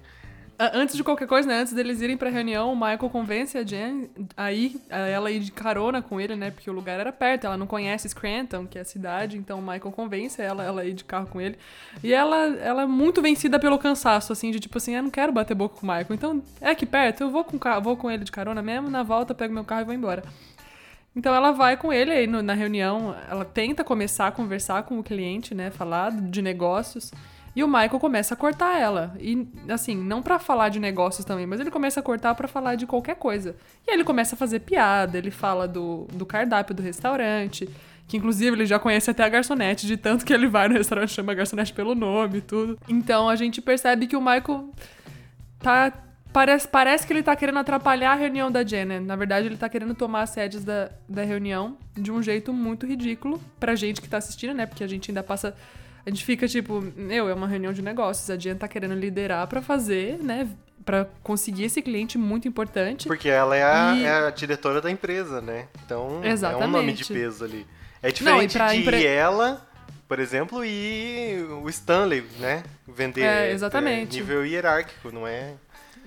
Ah, 0.57 0.71
Antes 0.73 0.95
de 0.95 1.03
qualquer 1.03 1.27
coisa, 1.27 1.45
né? 1.47 1.59
Antes 1.59 1.73
deles 1.73 1.99
irem 2.01 2.15
pra 2.15 2.29
reunião, 2.29 2.71
o 2.71 2.75
Michael 2.75 3.09
convence 3.09 3.57
a 3.57 3.63
Jen 3.63 4.09
a 4.37 4.53
ir, 4.53 4.79
a 4.89 4.99
ela 4.99 5.29
ir 5.29 5.41
de 5.41 5.51
carona 5.51 6.01
com 6.01 6.19
ele, 6.19 6.33
né? 6.37 6.49
Porque 6.49 6.69
o 6.69 6.73
lugar 6.73 6.97
era 6.97 7.11
perto, 7.11 7.45
ela 7.45 7.57
não 7.57 7.67
conhece 7.67 8.07
Scranton, 8.07 8.65
que 8.65 8.77
é 8.77 8.81
a 8.81 8.85
cidade, 8.85 9.37
então 9.37 9.59
o 9.59 9.61
Michael 9.61 9.91
convence 9.91 10.41
ela, 10.41 10.63
ela 10.63 10.81
a 10.81 10.85
ir 10.85 10.93
de 10.93 11.03
carro 11.03 11.27
com 11.27 11.41
ele. 11.41 11.57
E 12.01 12.13
ela, 12.13 12.37
ela 12.57 12.83
é 12.83 12.85
muito 12.85 13.21
vencida 13.21 13.59
pelo 13.59 13.77
cansaço, 13.77 14.31
assim, 14.31 14.49
de 14.49 14.61
tipo 14.61 14.77
assim, 14.77 14.95
eu 14.95 15.03
não 15.03 15.09
quero 15.09 15.33
bater 15.33 15.53
boca 15.55 15.75
com 15.77 15.85
o 15.85 15.89
Michael, 15.89 16.07
então 16.11 16.41
é 16.61 16.69
aqui 16.69 16.85
perto, 16.85 17.21
eu 17.23 17.29
vou 17.29 17.43
com, 17.43 17.59
vou 17.81 17.97
com 17.97 18.09
ele 18.09 18.23
de 18.23 18.31
carona 18.31 18.61
mesmo, 18.61 18.89
na 18.89 19.03
volta 19.03 19.33
pego 19.35 19.53
meu 19.53 19.65
carro 19.65 19.81
e 19.81 19.85
vou 19.85 19.93
embora. 19.93 20.23
Então 21.13 21.35
ela 21.35 21.51
vai 21.51 21.75
com 21.75 21.91
ele 21.91 22.11
aí 22.11 22.27
no- 22.27 22.41
na 22.41 22.53
reunião, 22.53 23.13
ela 23.29 23.43
tenta 23.43 23.83
começar 23.83 24.27
a 24.27 24.31
conversar 24.31 24.83
com 24.83 24.99
o 24.99 25.03
cliente, 25.03 25.53
né, 25.53 25.69
falar 25.69 26.11
de 26.11 26.41
negócios, 26.41 27.11
e 27.55 27.63
o 27.63 27.67
Michael 27.67 27.99
começa 27.99 28.33
a 28.33 28.37
cortar 28.37 28.77
ela. 28.79 29.15
E 29.19 29.47
assim, 29.69 29.95
não 29.95 30.21
pra 30.21 30.37
falar 30.37 30.69
de 30.69 30.79
negócios 30.79 31.23
também, 31.23 31.45
mas 31.45 31.59
ele 31.59 31.71
começa 31.71 31.99
a 31.99 32.03
cortar 32.03 32.35
pra 32.35 32.47
falar 32.47 32.75
de 32.75 32.85
qualquer 32.85 33.15
coisa. 33.15 33.55
E 33.87 33.91
aí 33.91 33.95
ele 33.95 34.03
começa 34.03 34.35
a 34.35 34.37
fazer 34.37 34.59
piada, 34.59 35.17
ele 35.17 35.31
fala 35.31 35.67
do, 35.67 36.05
do 36.11 36.25
cardápio 36.25 36.75
do 36.75 36.83
restaurante, 36.83 37.69
que 38.07 38.17
inclusive 38.17 38.55
ele 38.55 38.65
já 38.65 38.77
conhece 38.77 39.09
até 39.09 39.23
a 39.23 39.29
garçonete, 39.29 39.87
de 39.87 39.95
tanto 39.95 40.25
que 40.25 40.33
ele 40.33 40.47
vai 40.47 40.67
no 40.67 40.75
restaurante 40.75 41.13
chama 41.13 41.31
a 41.31 41.35
garçonete 41.35 41.73
pelo 41.73 41.95
nome 41.95 42.39
e 42.39 42.41
tudo. 42.41 42.77
Então 42.89 43.29
a 43.29 43.35
gente 43.35 43.61
percebe 43.61 44.05
que 44.07 44.15
o 44.15 44.21
Michael 44.21 44.69
tá. 45.59 45.93
Parece, 46.33 46.67
parece 46.67 47.07
que 47.07 47.13
ele 47.13 47.23
tá 47.23 47.33
querendo 47.33 47.59
atrapalhar 47.59 48.11
a 48.11 48.15
reunião 48.15 48.51
da 48.51 48.61
Jenna. 48.61 48.99
Na 48.99 49.15
verdade, 49.15 49.47
ele 49.47 49.55
tá 49.55 49.69
querendo 49.69 49.95
tomar 49.95 50.23
as 50.23 50.35
rédeas 50.35 50.65
da, 50.65 50.91
da 51.07 51.23
reunião 51.23 51.77
de 51.93 52.11
um 52.11 52.21
jeito 52.21 52.51
muito 52.51 52.85
ridículo 52.85 53.41
pra 53.57 53.73
gente 53.73 54.01
que 54.01 54.09
tá 54.09 54.17
assistindo, 54.17 54.53
né? 54.53 54.65
Porque 54.65 54.83
a 54.83 54.87
gente 54.87 55.09
ainda 55.09 55.23
passa. 55.23 55.55
A 56.05 56.09
gente 56.09 56.23
fica 56.23 56.47
tipo, 56.47 56.81
meu, 56.95 57.27
é 57.27 57.33
uma 57.33 57.47
reunião 57.47 57.73
de 57.73 57.81
negócios. 57.81 58.29
A 58.29 58.37
Jen 58.37 58.55
tá 58.55 58.67
querendo 58.67 58.93
liderar 58.93 59.47
pra 59.47 59.61
fazer, 59.61 60.19
né? 60.21 60.47
Pra 60.85 61.07
conseguir 61.23 61.63
esse 61.63 61.81
cliente 61.81 62.15
muito 62.17 62.47
importante. 62.47 63.07
Porque 63.07 63.27
ela 63.27 63.55
é 63.55 63.63
a, 63.63 63.95
E- 63.97 64.03
é 64.03 64.09
a 64.27 64.29
diretora 64.29 64.79
da 64.81 64.91
empresa, 64.91 65.41
né? 65.41 65.67
Então 65.83 66.21
é 66.23 66.35
um 66.57 66.67
nome 66.67 66.93
de 66.93 67.01
Exatamente. 67.01 67.13
peso 67.13 67.43
ali. 67.43 67.65
É 68.03 68.11
diferente 68.11 68.53
pra 68.55 68.67
de 68.71 68.81
empre- 68.81 69.03
ela, 69.03 69.67
por 70.07 70.19
exemplo, 70.19 70.63
e 70.63 71.43
o 71.63 71.67
Stanley, 71.69 72.23
né? 72.39 72.61
Vender 72.87 73.23
É, 73.23 73.51
exatamente. 73.51 74.15
é, 74.17 74.19
nível 74.21 74.45
hierárquico, 74.45 75.11
não 75.11 75.25
é? 75.25 75.53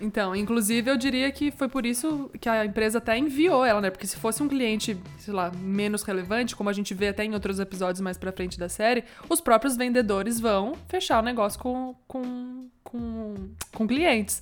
Então, 0.00 0.34
inclusive, 0.34 0.90
eu 0.90 0.96
diria 0.96 1.30
que 1.30 1.50
foi 1.50 1.68
por 1.68 1.84
isso 1.84 2.30
que 2.40 2.48
a 2.48 2.64
empresa 2.64 2.98
até 2.98 3.18
enviou 3.18 3.64
ela, 3.64 3.80
né? 3.80 3.90
Porque 3.90 4.06
se 4.06 4.16
fosse 4.16 4.42
um 4.42 4.48
cliente, 4.48 4.96
sei 5.18 5.34
lá, 5.34 5.50
menos 5.58 6.02
relevante, 6.02 6.54
como 6.54 6.70
a 6.70 6.72
gente 6.72 6.94
vê 6.94 7.08
até 7.08 7.24
em 7.24 7.34
outros 7.34 7.58
episódios 7.58 8.00
mais 8.00 8.16
pra 8.16 8.32
frente 8.32 8.58
da 8.58 8.68
série, 8.68 9.04
os 9.28 9.40
próprios 9.40 9.76
vendedores 9.76 10.38
vão 10.38 10.74
fechar 10.88 11.20
o 11.20 11.22
negócio 11.22 11.58
com, 11.58 11.94
com, 12.06 12.68
com, 12.84 13.34
com 13.74 13.86
clientes. 13.86 14.40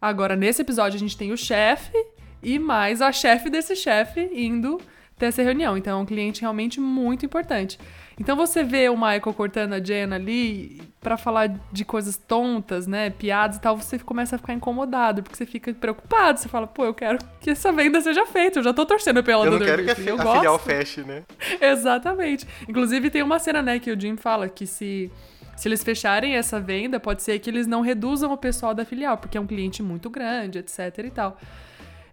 Agora, 0.00 0.36
nesse 0.36 0.62
episódio, 0.62 0.96
a 0.96 1.00
gente 1.00 1.16
tem 1.16 1.32
o 1.32 1.36
chefe 1.36 1.96
e 2.42 2.58
mais 2.58 3.02
a 3.02 3.12
chefe 3.12 3.50
desse 3.50 3.76
chefe 3.76 4.30
indo 4.32 4.80
ter 5.18 5.26
essa 5.26 5.42
reunião. 5.42 5.76
Então, 5.76 5.98
é 5.98 6.02
um 6.02 6.06
cliente 6.06 6.40
realmente 6.40 6.80
muito 6.80 7.26
importante. 7.26 7.78
Então, 8.18 8.36
você 8.36 8.62
vê 8.62 8.88
o 8.88 8.94
Michael 8.96 9.34
cortando 9.34 9.72
a 9.74 9.80
Jen 9.80 10.12
ali 10.14 10.80
pra 11.00 11.16
falar 11.16 11.48
de 11.72 11.84
coisas 11.84 12.16
tontas, 12.16 12.86
né? 12.86 13.10
Piadas 13.10 13.56
e 13.56 13.60
tal, 13.60 13.76
você 13.76 13.98
começa 13.98 14.36
a 14.36 14.38
ficar 14.38 14.54
incomodado, 14.54 15.22
porque 15.22 15.36
você 15.36 15.44
fica 15.44 15.72
preocupado. 15.74 16.38
Você 16.38 16.48
fala, 16.48 16.66
pô, 16.66 16.84
eu 16.84 16.94
quero 16.94 17.18
que 17.40 17.50
essa 17.50 17.72
venda 17.72 18.00
seja 18.00 18.24
feita. 18.26 18.58
Eu 18.60 18.62
já 18.62 18.72
tô 18.72 18.86
torcendo 18.86 19.22
pela 19.22 19.44
Eu 19.44 19.50
não 19.52 19.58
quero 19.58 19.84
que 19.84 19.90
a, 19.90 19.94
fi- 19.96 20.10
a 20.10 20.32
filial 20.36 20.58
feche, 20.58 21.02
né? 21.02 21.22
Exatamente. 21.60 22.46
Inclusive, 22.68 23.10
tem 23.10 23.22
uma 23.22 23.38
cena, 23.38 23.60
né, 23.62 23.78
que 23.78 23.90
o 23.90 24.00
Jim 24.00 24.16
fala 24.16 24.48
que 24.48 24.66
se, 24.66 25.10
se 25.56 25.68
eles 25.68 25.82
fecharem 25.84 26.36
essa 26.36 26.60
venda, 26.60 26.98
pode 27.00 27.22
ser 27.22 27.38
que 27.38 27.50
eles 27.50 27.66
não 27.66 27.80
reduzam 27.80 28.32
o 28.32 28.36
pessoal 28.36 28.72
da 28.74 28.84
filial, 28.84 29.16
porque 29.18 29.36
é 29.36 29.40
um 29.40 29.46
cliente 29.46 29.82
muito 29.82 30.08
grande, 30.08 30.58
etc 30.58 30.98
e 31.04 31.10
tal. 31.10 31.38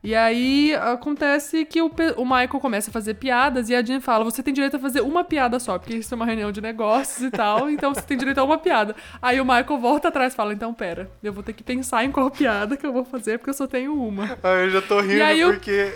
E 0.03 0.15
aí 0.15 0.73
acontece 0.73 1.63
que 1.63 1.79
o, 1.79 1.91
o 2.17 2.23
Michael 2.25 2.59
começa 2.59 2.89
a 2.89 2.93
fazer 2.93 3.13
piadas 3.13 3.69
e 3.69 3.75
a 3.75 3.83
Jean 3.83 4.01
fala: 4.01 4.23
você 4.23 4.41
tem 4.41 4.51
direito 4.51 4.75
a 4.77 4.79
fazer 4.79 5.01
uma 5.01 5.23
piada 5.23 5.59
só, 5.59 5.77
porque 5.77 5.93
isso 5.95 6.11
é 6.11 6.15
uma 6.15 6.25
reunião 6.25 6.51
de 6.51 6.59
negócios 6.59 7.21
e 7.21 7.29
tal, 7.29 7.69
então 7.71 7.93
você 7.93 8.01
tem 8.01 8.17
direito 8.17 8.39
a 8.39 8.43
uma 8.43 8.57
piada. 8.57 8.95
Aí 9.21 9.39
o 9.39 9.45
Michael 9.45 9.77
volta 9.77 10.07
atrás 10.07 10.33
e 10.33 10.35
fala: 10.35 10.53
então 10.53 10.73
pera, 10.73 11.11
eu 11.21 11.31
vou 11.31 11.43
ter 11.43 11.53
que 11.53 11.63
pensar 11.63 12.03
em 12.03 12.11
qual 12.11 12.31
piada 12.31 12.75
que 12.75 12.85
eu 12.85 12.91
vou 12.91 13.05
fazer, 13.05 13.37
porque 13.37 13.51
eu 13.51 13.53
só 13.53 13.67
tenho 13.67 13.93
uma. 13.93 14.37
Ah, 14.41 14.53
eu 14.55 14.71
já 14.71 14.81
tô 14.81 14.99
rindo 15.01 15.23
aí 15.23 15.45
o- 15.45 15.53
porque 15.53 15.93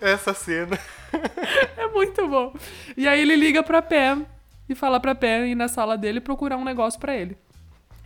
essa 0.00 0.32
cena. 0.32 0.78
É 1.76 1.88
muito 1.88 2.28
bom. 2.28 2.54
E 2.96 3.08
aí 3.08 3.20
ele 3.20 3.34
liga 3.34 3.64
pra 3.64 3.82
Pam 3.82 4.24
e 4.68 4.76
fala 4.76 5.00
pra 5.00 5.12
Pam 5.12 5.44
ir 5.48 5.56
na 5.56 5.66
sala 5.66 5.98
dele 5.98 6.20
procurar 6.20 6.56
um 6.56 6.64
negócio 6.64 7.00
pra 7.00 7.16
ele. 7.16 7.36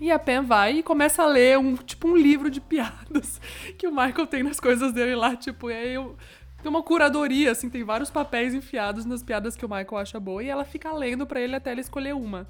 E 0.01 0.11
a 0.11 0.19
Pam 0.19 0.43
vai 0.43 0.79
e 0.79 0.83
começa 0.83 1.23
a 1.23 1.27
ler 1.27 1.59
um 1.59 1.77
tipo 1.77 2.09
um 2.09 2.17
livro 2.17 2.51
de 2.51 2.61
piadas 2.61 3.41
que 3.79 3.87
o 3.87 3.91
Michael 3.91 4.27
tem 4.27 4.43
nas 4.43 4.59
coisas 4.59 4.93
dele 4.93 5.15
lá, 5.15 5.37
tipo, 5.37 5.71
e 5.71 5.75
aí 5.75 5.95
eu, 5.95 6.17
tem 6.63 6.71
uma 6.71 6.83
curadoria, 6.83 7.53
assim, 7.53 7.71
tem 7.71 7.85
vários 7.85 8.11
papéis 8.11 8.55
enfiados 8.55 9.05
nas 9.05 9.23
piadas 9.23 9.55
que 9.55 9.65
o 9.65 9.69
Michael 9.69 9.99
acha 9.99 10.19
boa 10.19 10.43
e 10.43 10.49
ela 10.49 10.65
fica 10.65 10.93
lendo 10.93 11.27
pra 11.27 11.41
ele 11.41 11.55
até 11.55 11.73
ele 11.73 11.81
escolher 11.81 12.15
uma. 12.15 12.47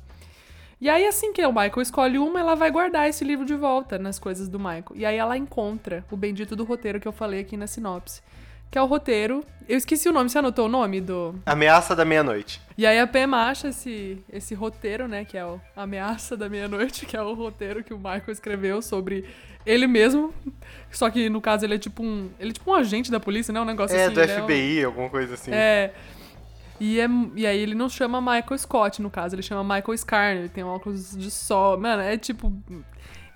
E 0.81 0.89
aí, 0.89 1.07
assim 1.07 1.33
que 1.33 1.45
o 1.45 1.53
Michael 1.53 1.81
escolhe 1.81 2.19
uma, 2.19 2.39
ela 2.39 2.55
vai 2.55 2.71
guardar 2.71 3.09
esse 3.09 3.25
livro 3.25 3.47
de 3.47 3.55
volta 3.55 3.99
nas 3.99 4.19
coisas 4.19 4.49
do 4.49 4.59
Michael. 4.59 4.93
E 4.95 5.07
aí 5.07 5.17
ela 5.17 5.37
encontra 5.37 6.05
o 6.11 6.17
bendito 6.17 6.55
do 6.55 6.65
roteiro 6.65 7.01
que 7.01 7.09
eu 7.09 7.13
falei 7.13 7.41
aqui 7.41 7.57
na 7.57 7.67
sinopse. 7.67 8.21
Que 8.75 8.78
é 8.78 8.83
o 8.83 8.87
roteiro. 8.87 9.45
Eu 9.69 9.76
esqueci 9.78 10.09
o 10.09 10.12
nome, 10.12 10.28
você 10.28 10.37
anotou 10.37 10.66
o 10.66 10.69
nome 10.69 11.00
do. 11.00 11.33
Ameaça 11.47 11.95
da 11.95 12.04
meia-noite. 12.04 12.61
E 12.76 12.85
aí 12.85 12.99
a 12.99 13.07
Pam 13.07 13.33
acha 13.37 13.69
esse, 13.69 14.19
esse 14.28 14.52
roteiro, 14.52 15.07
né? 15.07 15.25
Que 15.25 15.38
é 15.38 15.47
o 15.47 15.61
Ameaça 15.76 16.37
da 16.37 16.49
Meia-Noite, 16.49 17.07
que 17.07 17.16
é 17.16 17.23
o 17.23 17.35
roteiro 17.35 17.85
que 17.85 17.95
o 17.95 17.97
Michael 17.97 18.25
escreveu 18.33 18.83
sobre 18.83 19.26
ele 19.64 19.87
mesmo. 19.87 20.35
Só 20.90 21.09
que 21.09 21.28
no 21.31 21.40
caso 21.40 21.64
ele 21.64 21.76
é 21.76 21.78
tipo 21.78 22.02
um. 22.02 22.28
Ele 22.37 22.50
é 22.50 22.52
tipo 22.52 22.69
um 22.69 22.75
agente 22.75 23.12
da 23.12 23.21
polícia, 23.21 23.52
né? 23.54 23.61
Um 23.61 23.64
negócio 23.64 23.97
É, 23.97 24.07
assim. 24.07 24.14
do 24.14 24.21
ele 24.21 24.33
um- 24.33 24.43
FBI, 24.43 24.85
alguma 24.85 25.09
coisa 25.09 25.35
assim. 25.35 25.52
é. 25.52 25.93
E, 26.81 26.99
é. 26.99 27.07
e 27.37 27.47
aí 27.47 27.61
ele 27.61 27.76
não 27.76 27.88
chama 27.88 28.21
Michael 28.21 28.59
Scott, 28.59 29.00
no 29.00 29.09
caso, 29.09 29.37
ele 29.37 29.43
chama 29.43 29.62
Michael 29.62 29.97
Scarner, 29.97 30.38
ele 30.38 30.49
tem 30.49 30.64
um 30.64 30.69
óculos 30.75 31.16
de 31.16 31.31
sol. 31.31 31.78
Mano, 31.78 32.02
é 32.02 32.16
tipo. 32.19 32.52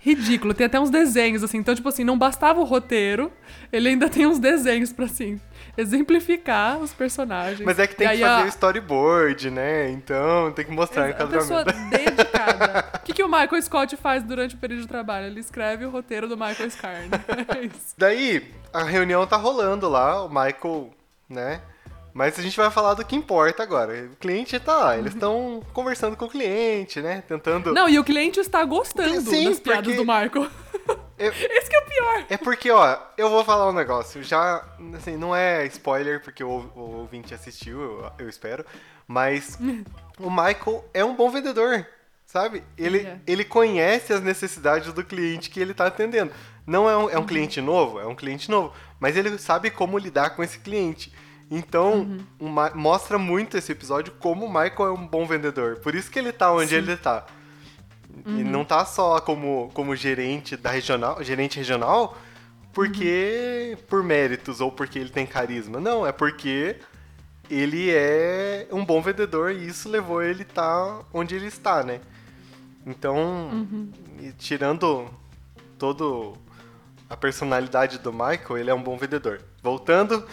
Ridículo, 0.00 0.54
tem 0.54 0.66
até 0.66 0.78
uns 0.78 0.90
desenhos, 0.90 1.42
assim. 1.42 1.58
Então, 1.58 1.74
tipo 1.74 1.88
assim, 1.88 2.04
não 2.04 2.16
bastava 2.16 2.60
o 2.60 2.64
roteiro, 2.64 3.32
ele 3.72 3.88
ainda 3.88 4.08
tem 4.08 4.26
uns 4.26 4.38
desenhos 4.38 4.92
pra, 4.92 5.06
assim, 5.06 5.40
exemplificar 5.76 6.78
os 6.78 6.92
personagens. 6.92 7.60
Mas 7.64 7.78
é 7.78 7.86
que 7.86 7.96
tem 7.96 8.06
E 8.06 8.10
que 8.12 8.18
fazer 8.18 8.42
a- 8.42 8.44
o 8.44 8.48
storyboard, 8.48 9.50
né? 9.50 9.90
Então 9.90 10.52
tem 10.52 10.64
que 10.64 10.70
mostrar 10.70 11.08
em 11.08 11.12
a 11.12 11.26
pessoa 11.26 11.64
dedicada. 11.64 12.84
O 13.02 13.08
que, 13.08 13.14
que 13.14 13.22
o 13.22 13.28
Michael 13.28 13.62
Scott 13.62 13.96
faz 13.96 14.22
durante 14.22 14.54
o 14.54 14.58
período 14.58 14.82
de 14.82 14.86
trabalho? 14.88 15.26
Ele 15.26 15.40
escreve 15.40 15.84
o 15.86 15.90
roteiro 15.90 16.28
do 16.28 16.36
Michael 16.36 16.70
Scarner. 16.70 17.08
É 17.56 17.64
isso. 17.64 17.94
Daí, 17.96 18.52
a 18.72 18.84
reunião 18.84 19.26
tá 19.26 19.36
rolando 19.36 19.88
lá, 19.88 20.22
o 20.24 20.28
Michael, 20.28 20.90
né? 21.28 21.60
Mas 22.18 22.36
a 22.36 22.42
gente 22.42 22.56
vai 22.56 22.68
falar 22.68 22.94
do 22.94 23.04
que 23.04 23.14
importa 23.14 23.62
agora. 23.62 24.08
O 24.12 24.16
cliente 24.16 24.58
tá 24.58 24.76
lá, 24.76 24.98
eles 24.98 25.14
estão 25.14 25.62
conversando 25.72 26.16
com 26.16 26.24
o 26.24 26.28
cliente, 26.28 27.00
né? 27.00 27.22
Tentando. 27.28 27.72
Não, 27.72 27.88
e 27.88 27.96
o 27.96 28.02
cliente 28.02 28.40
está 28.40 28.64
gostando 28.64 29.20
Sim, 29.20 29.44
das 29.50 29.60
piadas 29.60 29.84
porque- 29.84 29.96
do 29.96 30.02
Michael. 30.02 30.50
Eu- 31.16 31.30
Esse 31.38 31.70
que 31.70 31.76
é 31.76 31.78
o 31.78 31.84
pior. 31.84 32.26
É 32.28 32.36
porque, 32.36 32.70
ó, 32.72 32.98
eu 33.16 33.30
vou 33.30 33.44
falar 33.44 33.68
um 33.68 33.72
negócio. 33.72 34.20
Já, 34.24 34.64
assim, 34.96 35.16
não 35.16 35.34
é 35.34 35.64
spoiler, 35.66 36.20
porque 36.20 36.42
o, 36.42 36.70
o 36.74 36.80
ouvinte 36.98 37.32
assistiu, 37.32 37.80
eu, 37.80 38.12
eu 38.18 38.28
espero. 38.28 38.64
Mas 39.06 39.56
o 40.18 40.28
Michael 40.30 40.84
é 40.92 41.04
um 41.04 41.14
bom 41.14 41.30
vendedor, 41.30 41.86
sabe? 42.26 42.64
Ele, 42.76 42.98
É. 43.00 43.18
ele 43.28 43.44
conhece 43.44 44.12
as 44.12 44.20
necessidades 44.20 44.92
do 44.92 45.04
cliente 45.04 45.50
que 45.50 45.60
ele 45.60 45.72
tá 45.72 45.86
atendendo. 45.86 46.32
Não 46.66 46.90
é 46.90 46.96
um, 46.96 47.10
é 47.10 47.16
um 47.18 47.26
cliente 47.26 47.60
novo? 47.60 48.00
É 48.00 48.06
um 48.06 48.14
cliente 48.16 48.50
novo. 48.50 48.72
Mas 48.98 49.16
ele 49.16 49.38
sabe 49.38 49.70
como 49.70 49.98
lidar 49.98 50.30
com 50.30 50.42
esse 50.42 50.58
cliente. 50.58 51.12
Então, 51.50 52.18
o 52.38 52.48
Ma- 52.48 52.72
mostra 52.74 53.18
muito 53.18 53.56
esse 53.56 53.72
episódio 53.72 54.12
como 54.18 54.44
o 54.46 54.48
Michael 54.48 54.88
é 54.88 54.92
um 54.92 55.06
bom 55.06 55.26
vendedor. 55.26 55.76
Por 55.76 55.94
isso 55.94 56.10
que 56.10 56.18
ele 56.18 56.32
tá 56.32 56.52
onde 56.52 56.74
ele 56.74 56.96
tá. 56.96 57.26
E 58.26 58.42
não 58.44 58.64
tá 58.64 58.84
só 58.84 59.20
como, 59.20 59.70
como 59.72 59.94
gerente 59.96 60.56
da 60.56 60.70
regional, 60.70 61.22
gerente 61.22 61.56
regional, 61.56 62.18
porque 62.72 63.78
por 63.88 64.02
méritos 64.02 64.60
ou 64.60 64.70
porque 64.70 64.98
ele 64.98 65.10
tem 65.10 65.24
carisma. 65.26 65.80
Não, 65.80 66.06
é 66.06 66.12
porque 66.12 66.76
ele 67.50 67.90
é 67.90 68.68
um 68.70 68.84
bom 68.84 69.00
vendedor 69.00 69.52
e 69.52 69.66
isso 69.66 69.88
levou 69.88 70.22
ele 70.22 70.44
tá 70.44 71.00
onde 71.14 71.34
ele 71.34 71.46
está, 71.46 71.82
né? 71.82 72.00
Então, 72.86 73.66
e 74.20 74.32
tirando 74.32 75.08
todo 75.78 76.36
a 77.08 77.16
personalidade 77.16 77.98
do 77.98 78.12
Michael, 78.12 78.58
ele 78.58 78.70
é 78.70 78.74
um 78.74 78.82
bom 78.82 78.96
vendedor. 78.98 79.40
Voltando 79.62 80.26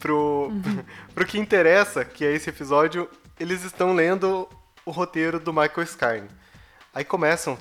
pro, 0.00 0.50
pro 1.14 1.24
que 1.24 1.38
interessa, 1.38 2.04
que 2.04 2.24
é 2.24 2.34
esse 2.34 2.50
episódio, 2.50 3.08
eles 3.38 3.62
estão 3.64 3.94
lendo 3.94 4.48
o 4.84 4.90
roteiro 4.90 5.38
do 5.38 5.52
Michael 5.52 5.86
Scarne. 5.86 6.28
Aí 6.92 7.04
começam, 7.04 7.56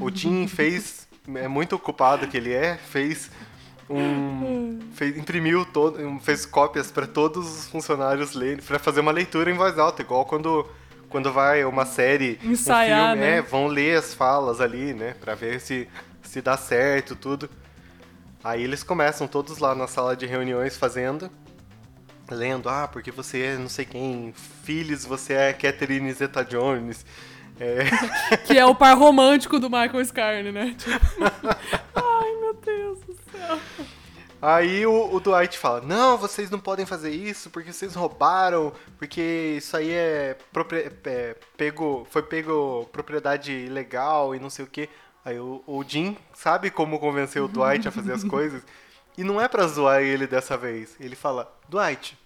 o 0.00 0.10
Tim 0.10 0.46
fez, 0.48 1.06
é 1.34 1.46
muito 1.46 1.76
ocupado 1.76 2.26
que 2.26 2.38
ele 2.38 2.54
é, 2.54 2.78
fez 2.78 3.30
um, 3.90 4.78
fez, 4.92 5.18
imprimiu 5.18 5.64
todo, 5.66 5.98
fez 6.20 6.46
cópias 6.46 6.90
para 6.90 7.06
todos 7.06 7.58
os 7.58 7.68
funcionários 7.68 8.34
lerem, 8.34 8.64
para 8.64 8.78
fazer 8.78 9.00
uma 9.00 9.10
leitura 9.10 9.50
em 9.50 9.54
voz 9.54 9.78
alta, 9.78 10.00
igual 10.00 10.24
quando 10.24 10.66
quando 11.08 11.32
vai 11.32 11.64
uma 11.64 11.84
série, 11.84 12.38
Ensaiar, 12.40 13.00
um 13.00 13.16
filme, 13.16 13.20
né? 13.20 13.38
é, 13.38 13.42
vão 13.42 13.66
ler 13.66 13.98
as 13.98 14.14
falas 14.14 14.60
ali, 14.60 14.94
né, 14.94 15.16
para 15.20 15.34
ver 15.34 15.60
se 15.60 15.88
se 16.22 16.40
dá 16.40 16.56
certo 16.56 17.16
tudo. 17.16 17.50
Aí 18.44 18.62
eles 18.62 18.84
começam 18.84 19.26
todos 19.26 19.58
lá 19.58 19.74
na 19.74 19.88
sala 19.88 20.16
de 20.16 20.24
reuniões 20.24 20.76
fazendo 20.76 21.28
lendo, 22.34 22.68
ah, 22.68 22.88
porque 22.88 23.10
você 23.10 23.40
é 23.42 23.56
não 23.56 23.68
sei 23.68 23.84
quem, 23.84 24.32
Phyllis, 24.64 25.04
você 25.04 25.34
é 25.34 25.52
Catherine 25.52 26.12
Zeta-Jones. 26.12 27.04
É, 27.58 28.36
Que 28.46 28.58
é 28.58 28.64
o 28.64 28.74
par 28.74 28.96
romântico 28.96 29.58
do 29.58 29.68
Michael 29.68 30.04
Scarne, 30.04 30.50
né? 30.50 30.74
Tipo... 30.78 31.06
Ai, 31.94 32.32
meu 32.40 32.54
Deus 32.54 33.00
do 33.00 33.14
céu. 33.30 33.58
Aí 34.42 34.86
o, 34.86 35.14
o 35.14 35.20
Dwight 35.20 35.58
fala: 35.58 35.82
Não, 35.82 36.16
vocês 36.16 36.50
não 36.50 36.58
podem 36.58 36.86
fazer 36.86 37.10
isso 37.10 37.50
porque 37.50 37.72
vocês 37.72 37.94
roubaram, 37.94 38.72
porque 38.98 39.54
isso 39.58 39.76
aí 39.76 39.90
é, 39.90 40.36
é, 41.04 41.36
pego, 41.56 42.06
foi 42.10 42.22
pego 42.22 42.88
propriedade 42.90 43.52
ilegal 43.52 44.34
e 44.34 44.40
não 44.40 44.48
sei 44.48 44.64
o 44.64 44.68
que. 44.68 44.88
Aí 45.22 45.38
o, 45.38 45.62
o 45.66 45.84
Jim 45.86 46.16
sabe 46.32 46.70
como 46.70 46.98
convencer 46.98 47.42
o 47.42 47.48
Dwight 47.48 47.86
a 47.86 47.92
fazer 47.92 48.12
as 48.12 48.24
coisas. 48.24 48.62
E 49.18 49.22
não 49.22 49.38
é 49.38 49.46
pra 49.46 49.66
zoar 49.66 50.00
ele 50.00 50.26
dessa 50.26 50.56
vez. 50.56 50.96
Ele 50.98 51.14
fala: 51.14 51.52
Dwight, 51.68 52.16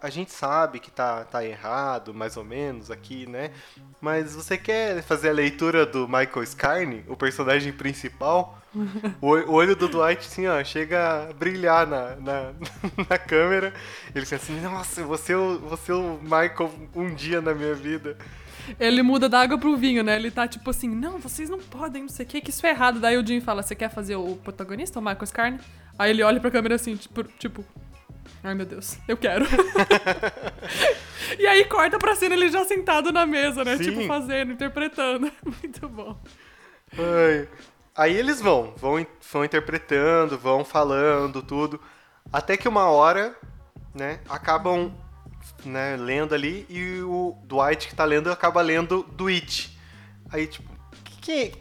a 0.00 0.10
gente 0.10 0.32
sabe 0.32 0.80
que 0.80 0.90
tá, 0.90 1.24
tá 1.24 1.44
errado, 1.44 2.12
mais 2.14 2.36
ou 2.36 2.44
menos, 2.44 2.90
aqui, 2.90 3.26
né? 3.28 3.50
Mas 4.00 4.34
você 4.34 4.56
quer 4.58 5.02
fazer 5.02 5.30
a 5.30 5.32
leitura 5.32 5.84
do 5.86 6.06
Michael 6.06 6.46
Scarne, 6.46 7.04
o 7.08 7.16
personagem 7.16 7.72
principal? 7.72 8.58
O 9.20 9.28
ol- 9.28 9.46
o 9.48 9.52
olho 9.52 9.76
do 9.76 9.88
Dwight, 9.88 10.26
assim, 10.26 10.46
ó, 10.46 10.62
chega 10.64 11.28
a 11.28 11.32
brilhar 11.32 11.86
na, 11.86 12.16
na, 12.16 12.52
na 13.08 13.18
câmera. 13.18 13.72
Ele 14.14 14.24
fica 14.24 14.36
assim, 14.36 14.60
nossa, 14.60 15.02
você 15.04 15.34
você 15.34 15.92
o 15.92 16.18
Michael 16.22 16.72
um 16.94 17.14
dia 17.14 17.40
na 17.40 17.54
minha 17.54 17.74
vida. 17.74 18.16
Ele 18.80 19.02
muda 19.02 19.28
da 19.28 19.40
água 19.40 19.58
pro 19.58 19.76
vinho, 19.76 20.02
né? 20.02 20.16
Ele 20.16 20.30
tá 20.30 20.48
tipo 20.48 20.68
assim, 20.70 20.88
não, 20.88 21.18
vocês 21.18 21.50
não 21.50 21.58
podem, 21.58 22.02
não 22.02 22.08
sei 22.08 22.24
o 22.24 22.28
que, 22.28 22.40
que 22.40 22.50
isso 22.50 22.66
é 22.66 22.70
errado. 22.70 22.98
Daí 22.98 23.16
o 23.18 23.26
Jim 23.26 23.40
fala, 23.40 23.62
você 23.62 23.74
quer 23.74 23.90
fazer 23.90 24.16
o 24.16 24.36
protagonista, 24.36 24.98
o 24.98 25.02
Michael 25.02 25.26
Scarne? 25.26 25.60
Aí 25.98 26.10
ele 26.10 26.22
olha 26.22 26.40
pra 26.40 26.50
câmera 26.50 26.74
assim, 26.74 26.96
tipo, 26.96 27.22
tipo 27.24 27.64
ai 28.42 28.54
meu 28.54 28.66
Deus, 28.66 28.98
eu 29.08 29.16
quero. 29.16 29.44
E 31.38 31.46
aí 31.46 31.64
corta 31.64 31.98
pra 31.98 32.14
cena 32.14 32.34
ele 32.34 32.48
já 32.48 32.64
sentado 32.64 33.12
na 33.12 33.26
mesa, 33.26 33.64
né? 33.64 33.76
Sim. 33.76 33.84
Tipo, 33.84 34.06
fazendo, 34.06 34.52
interpretando. 34.52 35.30
Muito 35.44 35.88
bom. 35.88 36.20
Ai. 36.92 37.48
Aí 37.96 38.16
eles 38.16 38.40
vão, 38.40 38.74
vão, 38.76 39.06
vão 39.32 39.44
interpretando, 39.44 40.36
vão 40.36 40.64
falando, 40.64 41.42
tudo. 41.42 41.80
Até 42.32 42.56
que 42.56 42.68
uma 42.68 42.86
hora, 42.86 43.36
né, 43.94 44.20
acabam 44.28 44.92
né, 45.64 45.96
lendo 45.96 46.34
ali 46.34 46.66
e 46.68 47.00
o 47.02 47.36
Dwight 47.44 47.86
que 47.86 47.94
tá 47.94 48.04
lendo 48.04 48.30
acaba 48.32 48.60
lendo 48.60 49.04
do 49.04 49.28
It. 49.28 49.78
Aí, 50.30 50.46
tipo, 50.48 50.73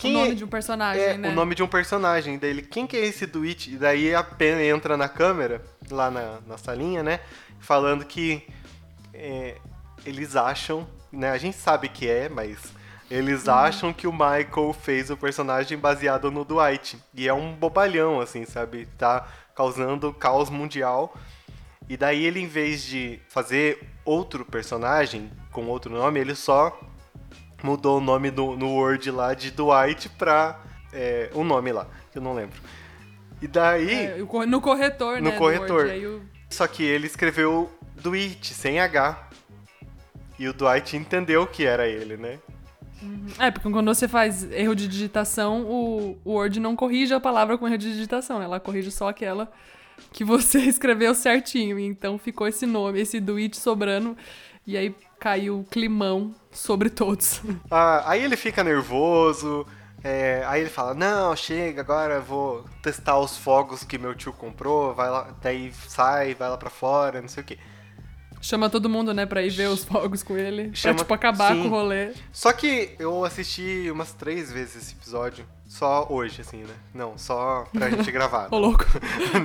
o 0.03 0.07
nome 0.09 0.31
é, 0.31 0.35
de 0.35 0.43
um 0.43 0.47
personagem, 0.47 1.03
é 1.03 1.17
né? 1.17 1.29
o 1.29 1.31
nome 1.31 1.55
de 1.55 1.63
um 1.63 1.67
personagem. 1.67 2.37
Daí 2.37 2.49
ele, 2.49 2.61
quem 2.61 2.85
que 2.85 2.97
é 2.97 3.05
esse 3.05 3.25
do 3.25 3.43
It? 3.43 3.73
E 3.73 3.77
daí 3.77 4.13
a 4.13 4.23
Pen 4.23 4.61
entra 4.61 4.97
na 4.97 5.07
câmera, 5.07 5.61
lá 5.89 6.11
na, 6.11 6.39
na 6.47 6.57
salinha, 6.57 7.01
né, 7.03 7.19
falando 7.59 8.03
que 8.05 8.45
é, 9.13 9.57
eles 10.05 10.35
acham, 10.35 10.87
né, 11.11 11.31
a 11.31 11.37
gente 11.37 11.55
sabe 11.57 11.87
que 11.89 12.09
é, 12.09 12.27
mas 12.29 12.73
eles 13.09 13.47
Uhum. 13.47 13.53
acham 13.53 13.93
que 13.93 14.07
o 14.07 14.11
Michael 14.11 14.73
fez 14.81 15.09
o 15.09 15.17
personagem 15.17 15.77
baseado 15.77 16.31
no 16.31 16.43
Dwight. 16.43 16.97
E 17.13 17.27
é 17.27 17.33
um 17.33 17.53
bobalhão, 17.53 18.19
assim, 18.19 18.45
sabe? 18.45 18.87
Tá 18.97 19.27
causando 19.53 20.11
caos 20.13 20.49
mundial. 20.49 21.15
E 21.87 21.95
daí 21.95 22.25
ele, 22.25 22.39
em 22.39 22.47
vez 22.47 22.83
de 22.83 23.19
fazer 23.29 23.87
outro 24.03 24.43
personagem 24.45 25.29
com 25.51 25.65
outro 25.67 25.93
nome, 25.93 26.19
ele 26.19 26.33
só 26.33 26.79
mudou 27.63 27.97
o 27.97 28.01
nome 28.01 28.29
no, 28.29 28.55
no 28.55 28.69
Word 28.75 29.09
lá 29.09 29.33
de 29.33 29.49
Dwight 29.51 30.09
pra 30.09 30.59
é, 30.91 31.29
um 31.33 31.43
nome 31.43 31.71
lá, 31.71 31.87
que 32.11 32.17
eu 32.17 32.21
não 32.21 32.33
lembro. 32.35 32.59
E 33.41 33.47
daí. 33.47 33.91
É, 33.93 34.17
no 34.45 34.61
corretor, 34.61 35.17
No 35.21 35.29
né? 35.29 35.31
do 35.31 35.37
corretor. 35.37 35.85
Word. 35.87 36.05
O- 36.05 36.21
Só 36.49 36.67
que 36.67 36.83
ele 36.83 37.07
escreveu 37.07 37.71
Dwight, 37.95 38.53
sem 38.53 38.79
H. 38.79 39.29
E 40.37 40.47
o 40.47 40.53
Dwight 40.53 40.95
entendeu 40.97 41.45
que 41.47 41.65
era 41.65 41.87
ele, 41.87 42.17
né? 42.17 42.39
É, 43.37 43.51
porque 43.51 43.69
quando 43.69 43.93
você 43.93 44.07
faz 44.07 44.49
erro 44.51 44.73
de 44.75 44.87
digitação, 44.87 45.63
o, 45.63 46.17
o 46.23 46.31
Word 46.33 46.59
não 46.59 46.75
corrige 46.75 47.13
a 47.13 47.19
palavra 47.19 47.57
com 47.57 47.67
erro 47.67 47.77
de 47.77 47.91
digitação, 47.91 48.39
né? 48.39 48.45
Ela 48.45 48.59
corrige 48.59 48.91
só 48.91 49.09
aquela 49.09 49.51
que 50.11 50.23
você 50.23 50.59
escreveu 50.63 51.13
certinho. 51.13 51.77
Então 51.79 52.17
ficou 52.17 52.47
esse 52.47 52.65
nome, 52.65 52.99
esse 53.01 53.19
do 53.19 53.35
it 53.35 53.57
sobrando. 53.57 54.15
E 54.65 54.77
aí 54.77 54.95
caiu 55.23 55.59
o 55.59 55.63
climão 55.63 56.35
sobre 56.51 56.89
todos. 56.89 57.41
Ah, 57.71 58.03
aí 58.05 58.21
ele 58.23 58.35
fica 58.35 58.61
nervoso. 58.63 59.65
é, 60.03 60.43
aí 60.45 60.59
ele 60.61 60.69
fala: 60.69 60.93
Não, 60.93 61.33
chega, 61.35 61.79
agora 61.81 62.15
eu 62.15 62.21
vou 62.21 62.65
testar 62.81 63.17
os 63.17 63.37
fogos 63.37 63.83
que 63.85 63.97
meu 63.97 64.13
tio 64.13 64.33
comprou. 64.33 64.93
Vai 64.93 65.09
lá, 65.09 65.33
daí 65.41 65.71
sai, 65.87 66.35
vai 66.35 66.49
lá 66.49 66.57
pra 66.57 66.69
fora, 66.69 67.21
não 67.21 67.29
sei 67.29 67.41
o 67.41 67.45
quê. 67.45 67.57
Chama 68.41 68.69
todo 68.69 68.89
mundo, 68.89 69.13
né, 69.13 69.25
pra 69.25 69.41
ir 69.41 69.49
ver 69.49 69.69
os 69.69 69.85
fogos 69.85 70.21
com 70.21 70.37
ele. 70.37 70.69
Chama- 70.75 70.95
pra, 70.95 71.03
tipo, 71.05 71.13
acabar 71.13 71.53
sim. 71.55 71.61
com 71.61 71.67
o 71.69 71.71
rolê. 71.71 72.11
Só 72.33 72.51
que 72.51 72.93
eu 72.99 73.23
assisti 73.23 73.89
umas 73.89 74.11
três 74.11 74.51
vezes 74.51 74.75
esse 74.75 74.93
episódio. 74.95 75.45
Só 75.65 76.05
hoje, 76.09 76.41
assim, 76.41 76.57
né? 76.63 76.73
Não, 76.93 77.17
só 77.17 77.65
pra 77.71 77.89
gente 77.89 78.11
gravar. 78.11 78.49
Ô, 78.51 78.57
louco. 78.59 78.83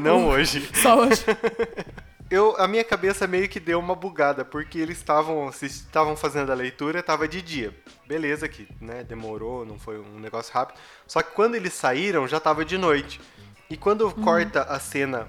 não 0.02 0.26
hoje. 0.26 0.68
Só 0.82 0.98
hoje. 0.98 1.24
Eu, 2.30 2.54
a 2.58 2.68
minha 2.68 2.84
cabeça 2.84 3.26
meio 3.26 3.48
que 3.48 3.58
deu 3.58 3.78
uma 3.78 3.94
bugada, 3.94 4.44
porque 4.44 4.78
eles 4.78 4.98
estavam 4.98 5.48
estavam 5.62 6.14
fazendo 6.14 6.52
a 6.52 6.54
leitura, 6.54 7.02
tava 7.02 7.26
de 7.26 7.40
dia. 7.40 7.74
Beleza 8.06 8.46
que, 8.48 8.68
né, 8.80 9.02
demorou, 9.02 9.64
não 9.64 9.78
foi 9.78 9.98
um 9.98 10.18
negócio 10.20 10.52
rápido. 10.52 10.78
Só 11.06 11.22
que 11.22 11.32
quando 11.32 11.54
eles 11.54 11.72
saíram, 11.72 12.28
já 12.28 12.38
tava 12.38 12.64
de 12.64 12.76
noite. 12.76 13.18
E 13.70 13.76
quando 13.76 14.10
corta 14.12 14.62
a 14.62 14.78
cena 14.78 15.26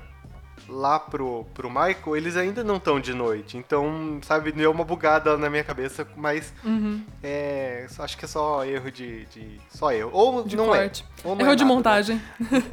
lá 0.68 1.00
pro, 1.00 1.46
pro 1.53 1.70
Michael, 1.70 2.15
eles 2.18 2.36
ainda 2.38 2.63
não 2.63 2.75
estão 2.75 3.00
de 3.00 3.13
noite. 3.13 3.58
Então, 3.58 4.20
sabe, 4.22 4.51
deu 4.51 4.70
uma 4.72 4.84
bugada 4.84 5.38
na 5.38 5.50
minha 5.50 5.63
cabeça, 5.63 6.06
mas 6.15 6.53
Uhum. 6.63 7.03
é, 7.24 7.88
acho 7.98 8.18
que 8.18 8.25
é 8.25 8.27
só 8.27 8.63
erro 8.65 8.91
de, 8.91 9.25
de- 9.27 9.60
só 9.70 9.91
erro. 9.91 10.10
Ou 10.13 10.44
De 10.44 10.56
não 10.56 10.68
corte. 10.68 11.06
é. 11.24 11.27
Ou 11.27 11.34
não 11.36 11.41
Erro 11.41 11.51
é 11.53 11.56
de 11.56 11.63
nada, 11.63 11.70
né? 11.70 11.75
montagem. 11.75 12.22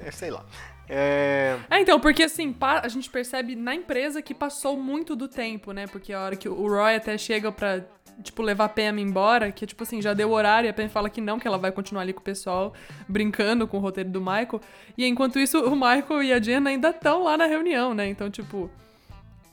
É, 0.05 0.11
sei 0.11 0.31
lá. 0.31 0.45
É, 0.89 1.57
É, 1.71 1.81
então, 1.81 1.99
porque 1.99 2.23
assim, 2.23 2.55
a 2.61 2.89
gente 2.89 3.11
percebe 3.11 3.57
na 3.57 3.75
empresa 3.75 4.23
que 4.23 4.35
passou 4.35 4.77
muito 4.77 5.17
do 5.17 5.29
tempo, 5.29 5.73
né? 5.73 5.87
Porque 5.87 6.13
a 6.13 6.23
hora 6.23 6.37
que 6.37 6.49
o 6.49 6.69
Roy 6.69 6.97
até 6.97 7.19
chega 7.19 7.51
pra, 7.51 7.83
tipo, 8.23 8.43
levar 8.43 8.67
a 8.67 8.69
Pam 8.69 9.01
embora, 9.01 9.51
que, 9.51 9.67
tipo 9.67 9.83
assim, 9.83 10.01
já 10.01 10.15
deu 10.15 10.31
horário 10.31 10.69
e 10.69 10.71
a 10.71 10.75
Pam 10.75 10.89
fala 10.89 11.11
que 11.11 11.21
não, 11.21 11.39
que 11.39 11.47
ela 11.47 11.59
vai 11.59 11.73
continuar 11.73 12.03
ali 12.03 12.13
com 12.13 12.21
o 12.21 12.25
pessoal, 12.25 12.73
brincando 13.09 13.67
com 13.67 13.79
o 13.79 13.81
roteiro 13.81 14.11
do 14.11 14.21
Michael. 14.21 14.61
E 14.97 15.05
enquanto 15.07 15.39
isso, 15.39 15.59
o 15.61 15.75
Michael 15.75 16.23
e 16.23 16.33
a 16.33 16.41
Jen 16.41 16.67
ainda 16.67 16.91
estão 16.91 17.25
lá 17.25 17.37
na 17.37 17.47
reunião, 17.47 17.95
né? 17.95 18.09
Então, 18.09 18.31
tipo, 18.31 18.71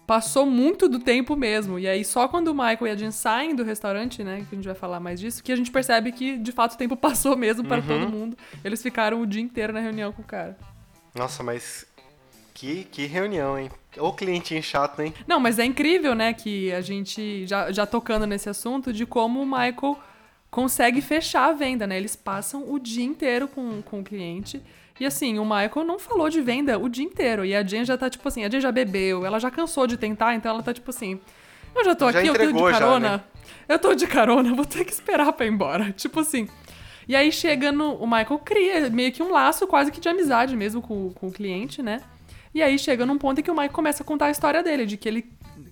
passou 0.05 0.45
muito 0.45 0.87
do 0.87 0.99
tempo 0.99 1.35
mesmo. 1.35 1.79
E 1.79 1.87
aí, 1.87 2.03
só 2.05 2.27
quando 2.27 2.49
o 2.49 2.53
Michael 2.53 2.87
e 2.87 2.89
a 2.91 2.95
Jen 2.95 3.11
saem 3.11 3.55
do 3.55 3.63
restaurante, 3.63 4.23
né? 4.23 4.45
Que 4.49 4.55
a 4.55 4.55
gente 4.55 4.65
vai 4.65 4.75
falar 4.75 4.99
mais 4.99 5.19
disso, 5.19 5.43
que 5.43 5.51
a 5.51 5.55
gente 5.55 5.71
percebe 5.71 6.11
que, 6.11 6.37
de 6.37 6.51
fato, 6.51 6.73
o 6.73 6.77
tempo 6.77 6.95
passou 6.97 7.35
mesmo 7.35 7.63
para 7.63 7.81
todo 7.81 8.09
mundo. 8.09 8.37
Eles 8.63 8.81
ficaram 8.81 9.21
o 9.21 9.25
dia 9.25 9.41
inteiro 9.41 9.73
na 9.73 9.79
reunião 9.79 10.11
com 10.11 10.21
o 10.21 10.25
cara. 10.25 10.57
Nossa, 11.15 11.43
mas 11.43 11.85
que, 12.53 12.85
que 12.85 13.05
reunião, 13.05 13.57
hein? 13.57 13.69
Ô 13.97 14.11
clientinho 14.13 14.61
chato, 14.63 15.01
hein? 15.01 15.13
Não, 15.27 15.39
mas 15.39 15.59
é 15.59 15.65
incrível, 15.65 16.15
né, 16.15 16.33
que 16.33 16.71
a 16.71 16.81
gente, 16.81 17.45
já, 17.45 17.71
já 17.71 17.85
tocando 17.85 18.25
nesse 18.25 18.49
assunto, 18.49 18.91
de 18.91 19.05
como 19.05 19.41
o 19.41 19.45
Michael 19.45 19.99
consegue 20.49 21.01
fechar 21.01 21.49
a 21.49 21.53
venda, 21.53 21.87
né? 21.87 21.97
Eles 21.97 22.15
passam 22.15 22.71
o 22.71 22.79
dia 22.79 23.03
inteiro 23.03 23.47
com, 23.47 23.81
com 23.81 23.99
o 24.01 24.03
cliente. 24.03 24.61
E 24.99 25.05
assim, 25.05 25.39
o 25.39 25.43
Michael 25.43 25.83
não 25.83 25.97
falou 25.97 26.29
de 26.29 26.39
venda 26.41 26.77
o 26.77 26.87
dia 26.87 27.03
inteiro. 27.03 27.43
E 27.43 27.55
a 27.55 27.63
Jen 27.63 27.83
já 27.83 27.97
tá, 27.97 28.09
tipo 28.09 28.27
assim, 28.27 28.45
a 28.45 28.49
Jen 28.49 28.61
já 28.61 28.71
bebeu, 28.71 29.25
ela 29.25 29.39
já 29.39 29.49
cansou 29.49 29.87
de 29.87 29.97
tentar, 29.97 30.35
então 30.35 30.51
ela 30.51 30.61
tá, 30.61 30.71
tipo 30.73 30.89
assim, 30.91 31.19
eu 31.75 31.83
já 31.83 31.95
tô 31.95 32.11
Já 32.11 32.19
aqui, 32.19 32.27
eu 32.27 32.33
tô 32.33 32.39
de 32.39 32.45
entregou 32.45 32.71
já, 32.71 32.79
carona. 32.79 33.17
né? 33.17 33.23
Eu 33.67 33.79
tô 33.79 33.95
de 33.95 34.05
carona, 34.05 34.53
vou 34.53 34.65
ter 34.65 34.85
que 34.85 34.91
esperar 34.91 35.31
pra 35.33 35.45
ir 35.45 35.49
embora. 35.49 35.91
Tipo 35.97 36.19
assim. 36.19 36.47
E 37.07 37.15
aí 37.15 37.31
chega 37.31 37.71
no. 37.71 37.95
O 37.95 38.05
Michael 38.05 38.39
cria 38.39 38.89
meio 38.89 39.11
que 39.11 39.21
um 39.23 39.31
laço 39.31 39.67
quase 39.67 39.91
que 39.91 39.99
de 39.99 40.09
amizade 40.09 40.55
mesmo 40.55 40.81
com, 40.81 41.11
com 41.11 41.27
o 41.27 41.31
cliente, 41.31 41.81
né? 41.81 42.01
E 42.53 42.61
aí 42.61 42.77
chega 42.77 43.05
num 43.05 43.17
ponto 43.17 43.39
em 43.39 43.43
que 43.43 43.49
o 43.51 43.53
Michael 43.53 43.71
começa 43.71 44.03
a 44.03 44.05
contar 44.05 44.27
a 44.27 44.31
história 44.31 44.61
dele, 44.61 44.85
de 44.85 44.95
que 44.95 45.09
ele 45.09 45.25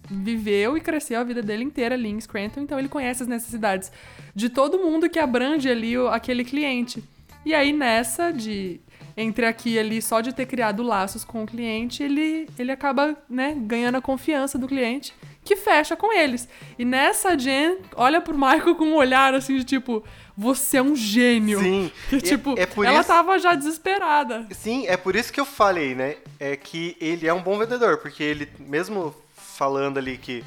viveu 0.09 0.75
e 0.75 0.81
cresceu 0.81 1.19
a 1.19 1.23
vida 1.23 1.41
dele 1.41 1.63
inteira 1.63 1.95
ali 1.95 2.09
em 2.09 2.19
Scranton, 2.19 2.61
então 2.61 2.77
ele 2.77 2.89
conhece 2.89 3.23
as 3.23 3.29
necessidades 3.29 3.91
de 4.35 4.49
todo 4.49 4.77
mundo 4.79 5.09
que 5.09 5.19
abrange 5.19 5.69
ali 5.69 5.97
o- 5.97 6.07
aquele 6.07 6.43
cliente. 6.43 7.03
E 7.45 7.53
aí 7.53 7.71
nessa 7.71 8.31
de 8.31 8.79
entre 9.15 9.45
aqui 9.45 9.71
e 9.71 9.79
ali 9.79 10.01
só 10.01 10.21
de 10.21 10.33
ter 10.33 10.45
criado 10.45 10.83
laços 10.83 11.23
com 11.23 11.43
o 11.43 11.45
cliente, 11.47 12.01
ele 12.03 12.47
ele 12.57 12.71
acaba, 12.71 13.15
né, 13.29 13.55
ganhando 13.57 13.95
a 13.97 14.01
confiança 14.01 14.57
do 14.57 14.67
cliente, 14.67 15.13
que 15.43 15.55
fecha 15.55 15.95
com 15.95 16.11
eles. 16.13 16.47
E 16.77 16.83
nessa 16.85 17.37
Jen 17.37 17.77
olha 17.95 18.19
pro 18.21 18.33
Michael 18.37 18.75
com 18.75 18.85
um 18.85 18.95
olhar 18.95 19.33
assim 19.33 19.55
de 19.57 19.63
tipo, 19.63 20.03
você 20.41 20.77
é 20.77 20.81
um 20.81 20.95
gênio. 20.95 21.59
Sim. 21.59 21.91
Que, 22.09 22.15
E 22.17 22.21
tipo, 22.21 22.55
é 22.57 22.65
por 22.65 22.85
ela 22.85 22.99
isso- 22.99 23.07
tava 23.07 23.37
já 23.39 23.53
desesperada. 23.55 24.47
Sim, 24.51 24.85
é 24.87 24.97
por 24.97 25.15
isso 25.15 25.31
que 25.31 25.39
eu 25.39 25.45
falei, 25.45 25.93
né? 25.95 26.17
É 26.39 26.55
que 26.55 26.97
ele 26.99 27.27
é 27.27 27.33
um 27.33 27.41
bom 27.41 27.57
vendedor, 27.57 27.97
porque 27.99 28.23
ele, 28.23 28.49
mesmo 28.59 29.13
falando 29.35 29.97
ali 29.99 30.17
que, 30.17 30.43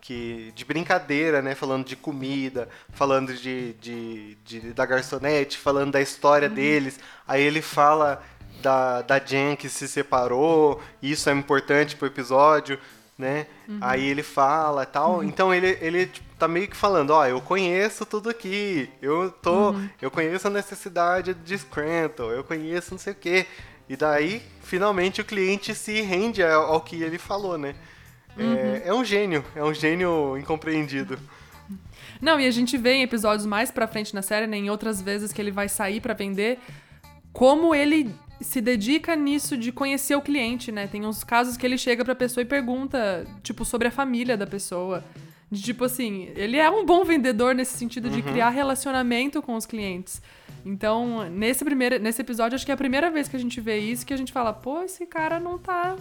que 0.00 0.52
de 0.54 0.64
brincadeira, 0.64 1.40
né? 1.40 1.54
Falando 1.54 1.84
de 1.86 1.96
comida, 1.96 2.68
falando 2.92 3.32
de, 3.34 3.72
de, 3.74 4.34
de- 4.44 4.72
da 4.72 4.84
garçonete, 4.84 5.56
falando 5.58 5.92
da 5.92 6.00
história 6.00 6.48
deles, 6.48 6.98
aí 7.26 7.42
ele 7.42 7.62
fala 7.62 8.22
da, 8.62 9.02
da 9.02 9.18
Jen 9.18 9.54
que 9.56 9.68
se 9.68 9.86
separou, 9.86 10.82
isso 11.02 11.28
é 11.28 11.32
importante 11.32 11.94
pro 11.94 12.06
episódio, 12.08 12.78
né? 13.18 13.46
Aí 13.80 14.06
ele 14.08 14.22
fala 14.22 14.82
e 14.82 14.86
tal. 14.86 15.24
Então 15.24 15.54
ele, 15.54 15.78
ele 15.80 16.06
tipo, 16.06 16.26
tá 16.38 16.46
meio 16.46 16.68
que 16.68 16.76
falando, 16.76 17.10
ó, 17.10 17.26
eu 17.26 17.40
conheço 17.40 18.04
tudo 18.04 18.28
aqui, 18.28 18.90
eu 19.00 19.30
tô. 19.30 19.74
Eu 20.00 20.10
conheço 20.10 20.46
a 20.46 20.50
necessidade 20.50 21.34
de 21.34 21.58
Scranton, 21.58 22.30
eu 22.30 22.44
conheço 22.44 22.92
não 22.92 22.98
sei 22.98 23.12
o 23.12 23.16
quê. 23.16 23.46
E 23.88 23.96
daí, 23.96 24.42
finalmente, 24.62 25.20
o 25.20 25.24
cliente 25.24 25.74
se 25.74 26.00
rende 26.00 26.42
ao, 26.42 26.74
ao 26.74 26.80
que 26.80 27.02
ele 27.02 27.18
falou, 27.18 27.56
né? 27.56 27.74
É, 28.36 28.88
é 28.88 28.94
um 28.94 29.04
gênio, 29.04 29.44
é 29.54 29.62
um 29.62 29.72
gênio 29.72 30.36
incompreendido. 30.36 31.18
Não, 32.20 32.38
e 32.38 32.46
a 32.46 32.50
gente 32.50 32.76
vê 32.76 32.94
em 32.94 33.02
episódios 33.02 33.46
mais 33.46 33.70
pra 33.70 33.86
frente 33.86 34.14
na 34.14 34.22
série, 34.22 34.46
né, 34.46 34.56
em 34.56 34.70
outras 34.70 35.00
vezes 35.00 35.32
que 35.32 35.40
ele 35.40 35.50
vai 35.50 35.68
sair 35.68 36.00
pra 36.00 36.14
vender, 36.14 36.58
como 37.32 37.74
ele 37.74 38.14
se 38.40 38.60
dedica 38.60 39.14
nisso 39.16 39.56
de 39.56 39.72
conhecer 39.72 40.14
o 40.16 40.20
cliente, 40.20 40.70
né? 40.70 40.86
Tem 40.86 41.04
uns 41.06 41.24
casos 41.24 41.56
que 41.56 41.64
ele 41.64 41.78
chega 41.78 42.04
pra 42.04 42.14
pessoa 42.14 42.42
e 42.42 42.44
pergunta, 42.44 43.26
tipo, 43.42 43.64
sobre 43.64 43.88
a 43.88 43.90
família 43.90 44.36
da 44.36 44.46
pessoa. 44.46 45.02
De, 45.50 45.62
tipo 45.62 45.84
assim, 45.84 46.28
ele 46.34 46.56
é 46.56 46.68
um 46.68 46.84
bom 46.84 47.04
vendedor 47.04 47.54
nesse 47.54 47.76
sentido 47.78 48.10
de 48.10 48.20
criar 48.20 48.50
relacionamento 48.50 49.40
com 49.40 49.54
os 49.54 49.64
clientes. 49.64 50.20
Então, 50.64 51.28
nesse 51.30 51.64
primeiro 51.64 52.00
nesse 52.00 52.20
episódio, 52.20 52.56
acho 52.56 52.64
que 52.64 52.72
é 52.72 52.74
a 52.74 52.76
primeira 52.76 53.10
vez 53.10 53.28
que 53.28 53.36
a 53.36 53.38
gente 53.38 53.60
vê 53.60 53.78
isso, 53.78 54.04
que 54.04 54.12
a 54.12 54.16
gente 54.16 54.32
fala, 54.32 54.52
pô, 54.52 54.82
esse 54.82 55.06
cara 55.06 55.38
não 55.38 55.56
tá 55.56 55.94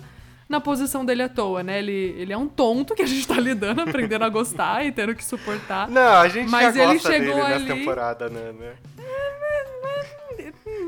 na 0.49 0.59
posição 0.59 1.05
dele 1.05 1.21
à 1.23 1.29
toa, 1.29 1.61
né? 1.61 1.77
Ele, 1.79 2.15
ele 2.17 2.33
é 2.33 2.37
um 2.37 2.47
tonto 2.47 2.95
que 2.95 3.03
a 3.03 3.05
gente 3.07 3.27
tá 3.27 3.35
lidando, 3.39 3.81
aprendendo 3.81 4.25
a 4.25 4.29
gostar 4.29 4.83
e 4.85 4.91
tendo 4.91 5.13
que 5.13 5.23
suportar. 5.23 5.87
Não, 5.89 6.01
a 6.01 6.27
gente 6.27 6.49
Mas 6.49 6.73
já 6.75 6.83
ele 6.83 6.93
gosta 6.93 7.11
chegou 7.11 7.35
dele 7.35 7.47
nessa 7.47 7.55
ali- 7.55 7.67
temporada, 7.67 8.29
né? 8.29 8.53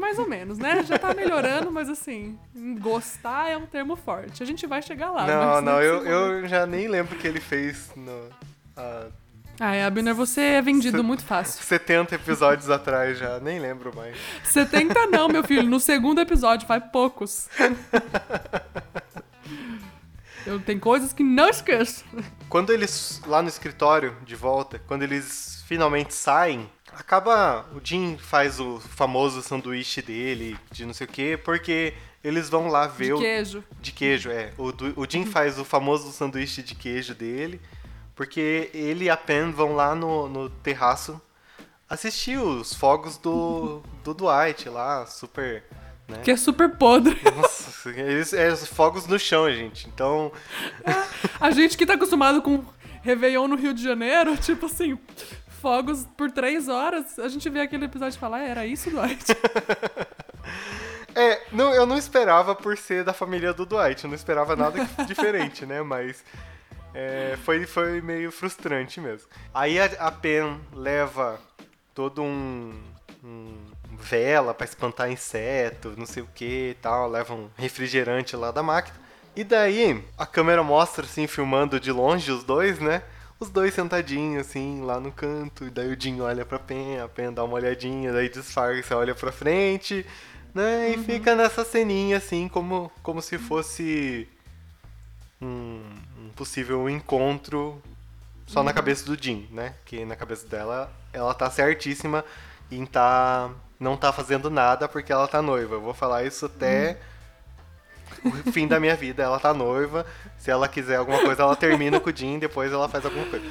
Mais 0.07 0.19
ou 0.19 0.29
menos, 0.29 0.57
né? 0.57 0.83
Já 0.83 0.97
tá 0.97 1.13
melhorando, 1.13 1.69
mas 1.69 1.89
assim, 1.89 2.39
gostar 2.79 3.49
é 3.49 3.57
um 3.57 3.65
termo 3.65 3.97
forte. 3.97 4.41
A 4.41 4.45
gente 4.45 4.65
vai 4.65 4.81
chegar 4.81 5.11
lá. 5.11 5.27
não, 5.27 5.61
não, 5.61 5.81
eu, 5.81 5.95
momento- 5.95 6.09
eu 6.13 6.47
já 6.47 6.65
nem 6.65 6.87
lembro 6.87 7.13
o 7.13 7.19
que 7.19 7.27
ele 7.27 7.41
fez 7.41 7.91
no... 7.93 8.29
há 8.77 9.07
Ai, 9.59 9.83
Abner, 9.83 10.15
você 10.15 10.39
é 10.39 10.61
vendido 10.61 11.03
muito 11.03 11.25
fácil. 11.25 11.61
70 11.61 12.15
episódios 12.15 12.69
atrás 12.69 13.17
já, 13.17 13.37
nem 13.41 13.59
lembro 13.59 13.93
mais. 13.93 14.15
70 14.45 15.07
não, 15.07 15.27
meu 15.27 15.43
filho. 15.43 15.67
No 15.67 15.77
segundo 15.79 16.21
episódio, 16.21 16.65
faz 16.65 16.81
poucos. 16.89 17.49
Eu 20.45 20.61
tenho 20.61 20.79
coisas 20.79 21.11
que 21.11 21.21
não 21.23 21.49
esqueço. 21.49 22.05
Quando 22.47 22.71
eles, 22.71 23.21
lá 23.27 23.41
no 23.41 23.49
escritório, 23.49 24.15
de 24.23 24.35
volta, 24.35 24.79
quando 24.87 25.03
eles 25.03 25.61
finalmente 25.67 26.13
saem, 26.13 26.69
acaba. 26.97 27.65
O 27.73 27.81
Jim 27.83 28.17
faz 28.17 28.59
o 28.59 28.79
famoso 28.79 29.41
sanduíche 29.41 30.01
dele, 30.01 30.57
de 30.71 30.85
não 30.85 30.93
sei 30.93 31.05
o 31.05 31.09
quê, 31.09 31.39
porque 31.43 31.93
eles 32.23 32.49
vão 32.49 32.67
lá 32.67 32.87
ver 32.87 33.05
De 33.05 33.13
o. 33.13 33.19
queijo. 33.19 33.63
De 33.79 33.91
queijo, 33.91 34.29
é. 34.29 34.51
O, 34.57 35.01
o 35.01 35.05
Jim 35.09 35.25
faz 35.25 35.57
o 35.59 35.65
famoso 35.65 36.11
sanduíche 36.11 36.61
de 36.61 36.75
queijo 36.75 37.13
dele, 37.15 37.61
porque 38.15 38.69
ele 38.73 39.05
e 39.05 39.09
a 39.09 39.17
Pen 39.17 39.51
vão 39.51 39.75
lá 39.75 39.95
no, 39.95 40.27
no 40.27 40.49
terraço 40.49 41.21
assistir 41.89 42.37
os 42.37 42.73
fogos 42.73 43.17
do, 43.17 43.81
do 44.03 44.13
Dwight 44.13 44.67
lá, 44.69 45.05
super. 45.05 45.63
Né? 46.07 46.19
Que 46.23 46.31
é 46.31 46.37
super 46.37 46.69
podre. 46.69 47.17
Nossa, 47.35 47.89
eles, 47.89 48.33
é 48.33 48.51
os 48.51 48.65
fogos 48.65 49.07
no 49.07 49.19
chão, 49.19 49.49
gente. 49.51 49.87
Então, 49.87 50.31
A 51.39 51.51
gente 51.51 51.77
que 51.77 51.85
tá 51.85 51.93
acostumado 51.93 52.41
com 52.41 52.63
Réveillon 53.03 53.47
no 53.47 53.55
Rio 53.55 53.73
de 53.73 53.83
Janeiro, 53.83 54.35
tipo 54.37 54.65
assim, 54.65 54.97
fogos 55.61 56.07
por 56.17 56.31
três 56.31 56.67
horas, 56.67 57.17
a 57.19 57.27
gente 57.27 57.49
vê 57.49 57.61
aquele 57.61 57.85
episódio 57.85 58.15
e 58.15 58.19
fala, 58.19 58.37
ah, 58.37 58.47
era 58.47 58.65
isso, 58.65 58.89
Dwight? 58.89 59.25
É, 61.15 61.41
não, 61.51 61.73
eu 61.73 61.87
não 61.87 61.97
esperava 61.97 62.53
por 62.53 62.77
ser 62.77 63.03
da 63.03 63.11
família 63.11 63.51
do 63.51 63.65
Dwight, 63.65 64.03
eu 64.03 64.07
não 64.07 64.15
esperava 64.15 64.55
nada 64.55 64.87
diferente, 65.07 65.65
né? 65.65 65.81
Mas 65.81 66.23
é, 66.93 67.35
foi, 67.43 67.65
foi 67.65 68.01
meio 68.01 68.31
frustrante 68.31 69.01
mesmo. 69.01 69.27
Aí 69.51 69.79
a, 69.79 69.85
a 69.85 70.11
Pen 70.11 70.61
leva 70.71 71.39
todo 71.95 72.21
um, 72.21 72.71
um 73.23 73.55
vela 73.97 74.53
pra 74.53 74.65
espantar 74.65 75.11
inseto, 75.11 75.95
não 75.97 76.05
sei 76.05 76.21
o 76.21 76.29
que 76.35 76.69
e 76.69 76.77
tal, 76.79 77.09
leva 77.09 77.33
um 77.33 77.49
refrigerante 77.57 78.35
lá 78.35 78.51
da 78.51 78.61
máquina. 78.61 78.95
E 79.35 79.43
daí 79.43 80.03
a 80.17 80.25
câmera 80.25 80.61
mostra 80.61 81.03
assim, 81.05 81.25
filmando 81.25 81.79
de 81.79 81.91
longe 81.91 82.31
os 82.31 82.43
dois, 82.43 82.79
né? 82.79 83.01
Os 83.39 83.49
dois 83.49 83.73
sentadinhos, 83.73 84.47
assim, 84.47 84.81
lá 84.81 84.99
no 84.99 85.11
canto. 85.11 85.65
E 85.65 85.69
daí 85.69 85.93
o 85.93 85.99
Jim 85.99 86.21
olha 86.21 86.45
pra 86.45 86.57
Pen, 86.57 86.99
a 86.99 87.07
Pen 87.07 87.31
dá 87.31 87.43
uma 87.43 87.53
olhadinha, 87.53 88.11
daí 88.11 88.29
disfarça, 88.29 88.97
olha 88.97 89.13
pra 89.13 89.31
frente, 89.31 90.05
né? 90.53 90.89
E 90.89 90.97
fica 90.97 91.35
nessa 91.35 91.63
ceninha, 91.63 92.17
assim, 92.17 92.47
como, 92.47 92.91
como 93.03 93.21
se 93.21 93.37
fosse 93.37 94.27
um, 95.39 95.81
um 96.19 96.29
possível 96.35 96.89
encontro 96.89 97.81
só 98.47 98.63
na 98.63 98.73
cabeça 98.73 99.05
do 99.05 99.21
Jim, 99.21 99.47
né? 99.51 99.75
Que 99.85 100.03
na 100.03 100.15
cabeça 100.15 100.47
dela, 100.47 100.91
ela 101.13 101.33
tá 101.33 101.49
certíssima 101.49 102.25
em 102.71 102.85
tá... 102.85 103.51
Não 103.79 103.95
tá 103.95 104.11
fazendo 104.11 104.49
nada 104.49 104.87
porque 104.87 105.11
ela 105.11 105.27
tá 105.27 105.39
noiva. 105.39 105.75
Eu 105.75 105.81
vou 105.81 105.93
falar 105.93 106.23
isso 106.23 106.47
até 106.47 106.99
o 108.27 108.31
fim 108.51 108.67
da 108.67 108.79
minha 108.79 108.95
vida. 108.95 109.23
Ela 109.23 109.39
tá 109.39 109.53
noiva. 109.53 110.05
Se 110.37 110.51
ela 110.51 110.67
quiser 110.67 110.97
alguma 110.97 111.19
coisa, 111.19 111.43
ela 111.43 111.55
termina 111.55 111.99
com 111.99 112.09
o 112.09 112.15
Jim, 112.15 112.39
depois 112.39 112.71
ela 112.71 112.87
faz 112.87 113.05
alguma 113.05 113.25
coisa. 113.25 113.45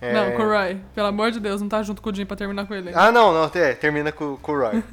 É, 0.00 0.12
Não, 0.12 0.36
com 0.36 0.42
o 0.44 0.48
Roy, 0.48 0.80
pelo 0.94 1.08
amor 1.08 1.32
de 1.32 1.40
Deus, 1.40 1.60
não 1.60 1.68
tá 1.68 1.82
junto 1.82 2.00
com 2.00 2.10
o 2.10 2.14
Jim 2.14 2.24
pra 2.24 2.36
terminar 2.36 2.66
com 2.66 2.74
ele. 2.74 2.92
Ah, 2.94 3.10
não, 3.10 3.32
não, 3.32 3.50
é, 3.52 3.74
termina 3.74 4.12
com, 4.12 4.36
com 4.36 4.52
o 4.52 4.60
Roy. 4.60 4.84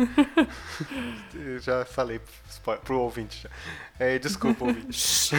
Já 1.62 1.86
falei 1.86 2.20
pro, 2.64 2.78
pro 2.78 3.00
ouvinte 3.00 3.44
já. 3.44 3.50
É, 4.00 4.18
desculpa, 4.18 4.66
ouvinte. 4.66 5.36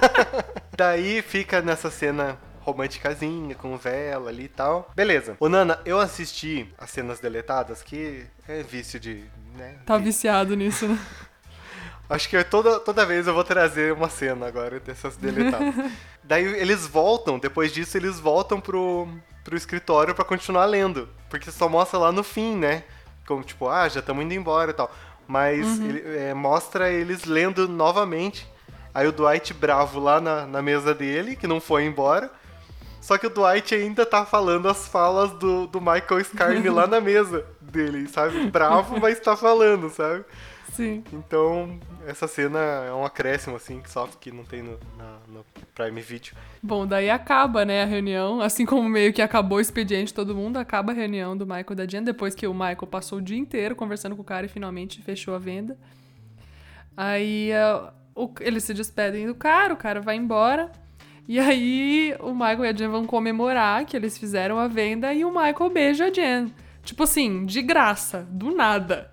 Daí 0.76 1.20
fica 1.20 1.60
nessa 1.60 1.90
cena 1.90 2.38
românticazinha, 2.60 3.54
com 3.54 3.76
vela 3.76 4.30
ali 4.30 4.44
e 4.44 4.48
tal. 4.48 4.90
Beleza. 4.96 5.36
Ô, 5.38 5.48
Nana, 5.48 5.78
eu 5.84 6.00
assisti 6.00 6.72
as 6.78 6.90
cenas 6.90 7.20
deletadas, 7.20 7.82
que 7.82 8.24
é 8.48 8.62
vício 8.62 8.98
de. 8.98 9.24
Né? 9.54 9.76
Tá 9.84 9.98
viciado 9.98 10.56
nisso, 10.56 10.88
né? 10.88 10.98
Acho 12.14 12.28
que 12.28 12.44
toda, 12.44 12.78
toda 12.78 13.04
vez 13.04 13.26
eu 13.26 13.34
vou 13.34 13.42
trazer 13.42 13.92
uma 13.92 14.08
cena 14.08 14.46
agora 14.46 14.78
dessas 14.78 15.16
deletadas. 15.16 15.74
Daí 16.22 16.44
eles 16.44 16.86
voltam, 16.86 17.40
depois 17.40 17.72
disso 17.72 17.96
eles 17.96 18.20
voltam 18.20 18.60
pro, 18.60 19.08
pro 19.42 19.56
escritório 19.56 20.14
pra 20.14 20.24
continuar 20.24 20.66
lendo. 20.66 21.08
Porque 21.28 21.50
só 21.50 21.68
mostra 21.68 21.98
lá 21.98 22.12
no 22.12 22.22
fim, 22.22 22.54
né? 22.54 22.84
Como 23.26 23.42
tipo, 23.42 23.68
ah, 23.68 23.88
já 23.88 23.98
estamos 23.98 24.24
indo 24.24 24.32
embora 24.32 24.70
e 24.70 24.74
tal. 24.74 24.94
Mas 25.26 25.80
ele, 25.80 26.04
é, 26.16 26.32
mostra 26.32 26.88
eles 26.88 27.24
lendo 27.24 27.66
novamente. 27.66 28.48
Aí 28.94 29.08
o 29.08 29.12
Dwight 29.12 29.52
bravo 29.52 29.98
lá 29.98 30.20
na, 30.20 30.46
na 30.46 30.62
mesa 30.62 30.94
dele, 30.94 31.34
que 31.34 31.48
não 31.48 31.60
foi 31.60 31.84
embora. 31.84 32.30
Só 33.00 33.18
que 33.18 33.26
o 33.26 33.30
Dwight 33.30 33.74
ainda 33.74 34.06
tá 34.06 34.24
falando 34.24 34.68
as 34.68 34.86
falas 34.86 35.32
do, 35.32 35.66
do 35.66 35.80
Michael 35.80 36.24
Scarne 36.24 36.70
lá 36.70 36.86
na 36.86 37.00
mesa 37.00 37.44
dele, 37.74 38.08
sabe? 38.08 38.46
Bravo, 38.50 38.98
mas 39.00 39.20
tá 39.20 39.36
falando, 39.36 39.90
sabe? 39.90 40.24
Sim. 40.72 41.04
Então, 41.12 41.78
essa 42.06 42.26
cena 42.26 42.58
é 42.58 42.92
um 42.92 43.04
acréscimo, 43.04 43.54
assim, 43.56 43.80
que 43.80 43.90
só 43.90 44.08
que 44.20 44.32
não 44.32 44.42
tem 44.44 44.62
no, 44.62 44.72
na- 44.98 45.18
no 45.28 45.44
Prime 45.74 46.00
Video. 46.00 46.34
Bom, 46.62 46.84
daí 46.86 47.08
acaba, 47.10 47.64
né, 47.64 47.82
a 47.82 47.86
reunião. 47.86 48.40
Assim 48.40 48.64
como 48.66 48.88
meio 48.88 49.12
que 49.12 49.22
acabou 49.22 49.58
o 49.58 49.60
expediente 49.60 50.06
de 50.08 50.14
todo 50.14 50.34
mundo, 50.34 50.56
acaba 50.56 50.90
a 50.92 50.94
reunião 50.94 51.36
do 51.36 51.46
Michael 51.46 51.66
e 51.70 51.74
da 51.76 51.86
Jen, 51.86 52.02
depois 52.02 52.34
que 52.34 52.46
o 52.46 52.52
Michael 52.54 52.86
passou 52.90 53.18
o 53.18 53.22
dia 53.22 53.38
inteiro 53.38 53.76
conversando 53.76 54.16
com 54.16 54.22
o 54.22 54.24
cara 54.24 54.46
e 54.46 54.48
finalmente 54.48 55.00
fechou 55.02 55.34
a 55.34 55.38
venda. 55.38 55.76
Aí 56.96 57.52
ah, 57.52 57.92
o- 58.14 58.32
eles 58.40 58.64
se 58.64 58.74
despedem 58.74 59.26
do 59.26 59.34
cara, 59.34 59.74
o 59.74 59.76
cara 59.76 60.00
vai 60.00 60.16
embora. 60.16 60.70
E 61.26 61.38
aí 61.38 62.14
o 62.20 62.32
Michael 62.34 62.64
e 62.64 62.68
a 62.68 62.72
Jen 62.72 62.88
vão 62.88 63.06
comemorar 63.06 63.84
que 63.84 63.96
eles 63.96 64.18
fizeram 64.18 64.58
a 64.58 64.66
venda 64.68 65.12
e 65.14 65.24
o 65.24 65.30
Michael 65.30 65.70
beija 65.70 66.06
a 66.06 66.12
Jen. 66.12 66.52
Tipo 66.84 67.02
assim, 67.04 67.46
de 67.46 67.62
graça, 67.62 68.26
do 68.30 68.54
nada. 68.54 69.10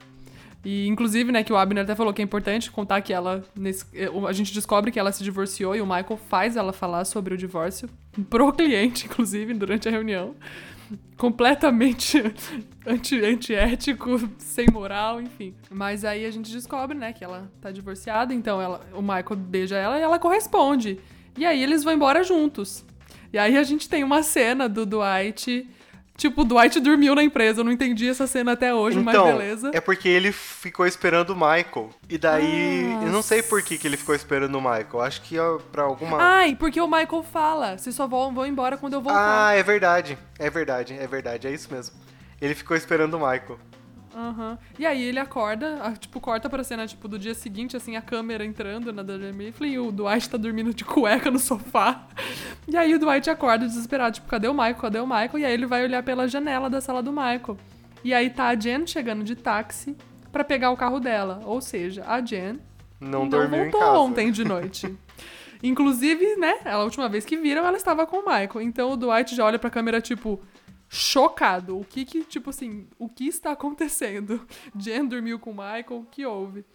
E, 0.63 0.87
inclusive, 0.87 1.31
né, 1.31 1.43
que 1.43 1.51
o 1.51 1.57
Abner 1.57 1.83
até 1.83 1.95
falou 1.95 2.13
que 2.13 2.21
é 2.21 2.25
importante 2.25 2.69
contar 2.69 3.01
que 3.01 3.11
ela. 3.11 3.43
nesse- 3.55 3.85
eh, 3.93 4.09
a 4.27 4.31
gente 4.33 4.53
descobre 4.53 4.91
que 4.91 4.99
ela 4.99 5.11
se 5.11 5.23
divorciou 5.23 5.75
e 5.75 5.81
o 5.81 5.85
Michael 5.85 6.17
faz 6.29 6.55
ela 6.55 6.71
falar 6.71 7.03
sobre 7.05 7.33
o 7.33 7.37
divórcio 7.37 7.89
pro 8.29 8.51
cliente, 8.53 9.05
inclusive, 9.07 9.53
durante 9.55 9.87
a 9.87 9.91
reunião. 9.91 10.35
Completamente 11.17 12.21
anti, 12.85 13.23
antiético, 13.23 14.29
sem 14.37 14.65
moral, 14.71 15.21
enfim. 15.21 15.53
Mas 15.69 16.03
aí 16.03 16.25
a 16.25 16.31
gente 16.31 16.51
descobre, 16.51 16.97
né, 16.97 17.13
que 17.13 17.23
ela 17.23 17.49
tá 17.61 17.71
divorciada, 17.71 18.33
então 18.33 18.61
ela, 18.61 18.81
o 18.93 19.01
Michael 19.01 19.35
beija 19.37 19.77
ela 19.77 19.97
e 19.97 20.01
ela 20.01 20.19
corresponde. 20.19 20.99
E 21.37 21.45
aí 21.45 21.61
eles 21.61 21.83
vão 21.83 21.93
embora 21.93 22.23
juntos. 22.23 22.85
E 23.31 23.37
aí 23.37 23.57
a 23.57 23.63
gente 23.63 23.87
tem 23.87 24.03
uma 24.03 24.21
cena 24.23 24.67
do 24.67 24.85
Dwight. 24.85 25.67
Tipo, 26.17 26.41
o 26.41 26.45
Dwight 26.45 26.79
dormiu 26.79 27.15
na 27.15 27.23
empresa. 27.23 27.61
Eu 27.61 27.63
não 27.63 27.71
entendi 27.71 28.07
essa 28.07 28.27
cena 28.27 28.51
até 28.51 28.73
hoje, 28.73 28.99
então, 28.99 29.25
mas 29.25 29.33
beleza. 29.37 29.71
é 29.73 29.81
porque 29.81 30.07
ele 30.07 30.31
ficou 30.31 30.85
esperando 30.85 31.31
o 31.31 31.35
Michael. 31.35 31.89
E 32.07 32.17
daí, 32.17 32.93
Ah, 32.99 33.05
eu 33.05 33.11
não 33.11 33.21
sei 33.23 33.41
por 33.41 33.61
que, 33.63 33.77
que 33.77 33.87
ele 33.87 33.97
ficou 33.97 34.13
esperando 34.13 34.55
o 34.55 34.61
Michael. 34.61 35.01
Acho 35.01 35.21
que 35.21 35.39
ó, 35.39 35.57
pra 35.71 35.83
alguma... 35.83 36.17
Ai, 36.21 36.55
porque 36.55 36.79
o 36.79 36.87
Michael 36.87 37.23
fala: 37.23 37.77
vocês 37.77 37.95
só 37.95 38.05
vão, 38.07 38.33
vão 38.33 38.45
embora 38.45 38.77
quando 38.77 38.93
eu 38.93 39.01
voltar. 39.01 39.47
Ah, 39.47 39.53
é 39.53 39.63
verdade. 39.63 40.17
É 40.37 40.49
verdade, 40.49 40.93
é 40.99 41.07
verdade, 41.07 41.47
é 41.47 41.51
isso 41.51 41.73
mesmo. 41.73 41.95
Ele 42.39 42.53
ficou 42.53 42.75
esperando 42.77 43.15
o 43.15 43.19
Michael. 43.19 43.57
Aham. 44.15 44.57
E 44.77 44.85
aí 44.85 45.01
ele 45.01 45.19
acorda, 45.19 45.79
ah, 45.81 45.93
tipo, 45.93 46.19
corta 46.19 46.49
pra 46.49 46.63
cena, 46.63 46.85
tipo, 46.85 47.07
do 47.07 47.17
dia 47.17 47.33
seguinte, 47.33 47.77
assim, 47.77 47.95
a 47.95 48.01
câmera 48.01 48.43
entrando 48.43 48.91
na 48.91 49.01
Dunder 49.03 49.33
Mifflin 49.33 49.69
e 49.71 49.79
o 49.79 49.91
Dwight 49.91 50.29
tá 50.29 50.37
dormindo 50.37 50.73
de 50.73 50.83
cueca 50.83 51.31
no 51.31 51.39
sofá. 51.39 52.07
E 52.67 52.75
aí 52.75 52.93
o 52.93 52.99
Dwight 52.99 53.29
acorda 53.29 53.65
desesperado, 53.65 54.15
tipo, 54.15 54.27
cadê 54.27 54.47
o 54.47 54.53
Michael? 54.53 54.75
Cadê 54.75 54.99
o 54.99 55.07
Michael? 55.07 55.39
E 55.39 55.45
aí 55.45 55.53
ele 55.53 55.65
vai 55.65 55.83
olhar 55.83 56.03
pela 56.03 56.27
janela 56.27 56.69
da 56.69 56.81
sala 56.81 57.01
do 57.01 57.11
Michael. 57.11 57.57
E 58.03 58.13
aí 58.13 58.29
tá 58.29 58.47
a 58.47 58.55
Jen 58.55 58.85
chegando 58.85 59.23
de 59.23 59.35
táxi 59.35 59.95
pra 60.31 60.43
pegar 60.43 60.71
o 60.71 60.77
carro 60.77 60.99
dela. 60.99 61.39
Ou 61.45 61.61
seja, 61.61 62.03
a 62.07 62.19
Jen 62.19 62.59
Não, 62.99 63.27
dormiu 63.29 63.59
em 63.59 63.69
voltou 63.69 63.79
casa. 63.79 63.99
ontem 63.99 64.31
de 64.31 64.43
noite. 64.43 64.93
Inclusive, 65.63 66.35
né, 66.37 66.55
a 66.65 66.79
última 66.79 67.07
vez 67.07 67.23
que 67.23 67.37
viram, 67.37 67.65
ela 67.65 67.77
estava 67.77 68.07
com 68.07 68.17
o 68.17 68.25
Michael. 68.25 68.61
Então 68.61 68.91
o 68.91 68.97
Dwight 68.97 69.35
já 69.35 69.45
olha 69.45 69.59
pra 69.59 69.69
câmera, 69.69 70.01
tipo, 70.01 70.41
chocado. 70.93 71.79
O 71.79 71.85
que 71.85 72.03
que, 72.03 72.21
tipo 72.25 72.49
assim, 72.49 72.85
o 72.99 73.07
que 73.07 73.25
está 73.25 73.51
acontecendo? 73.53 74.45
Jen 74.75 75.05
dormiu 75.07 75.39
com 75.39 75.51
o 75.51 75.53
Michael, 75.53 75.85
o 76.01 76.05
que 76.11 76.25
houve? 76.25 76.65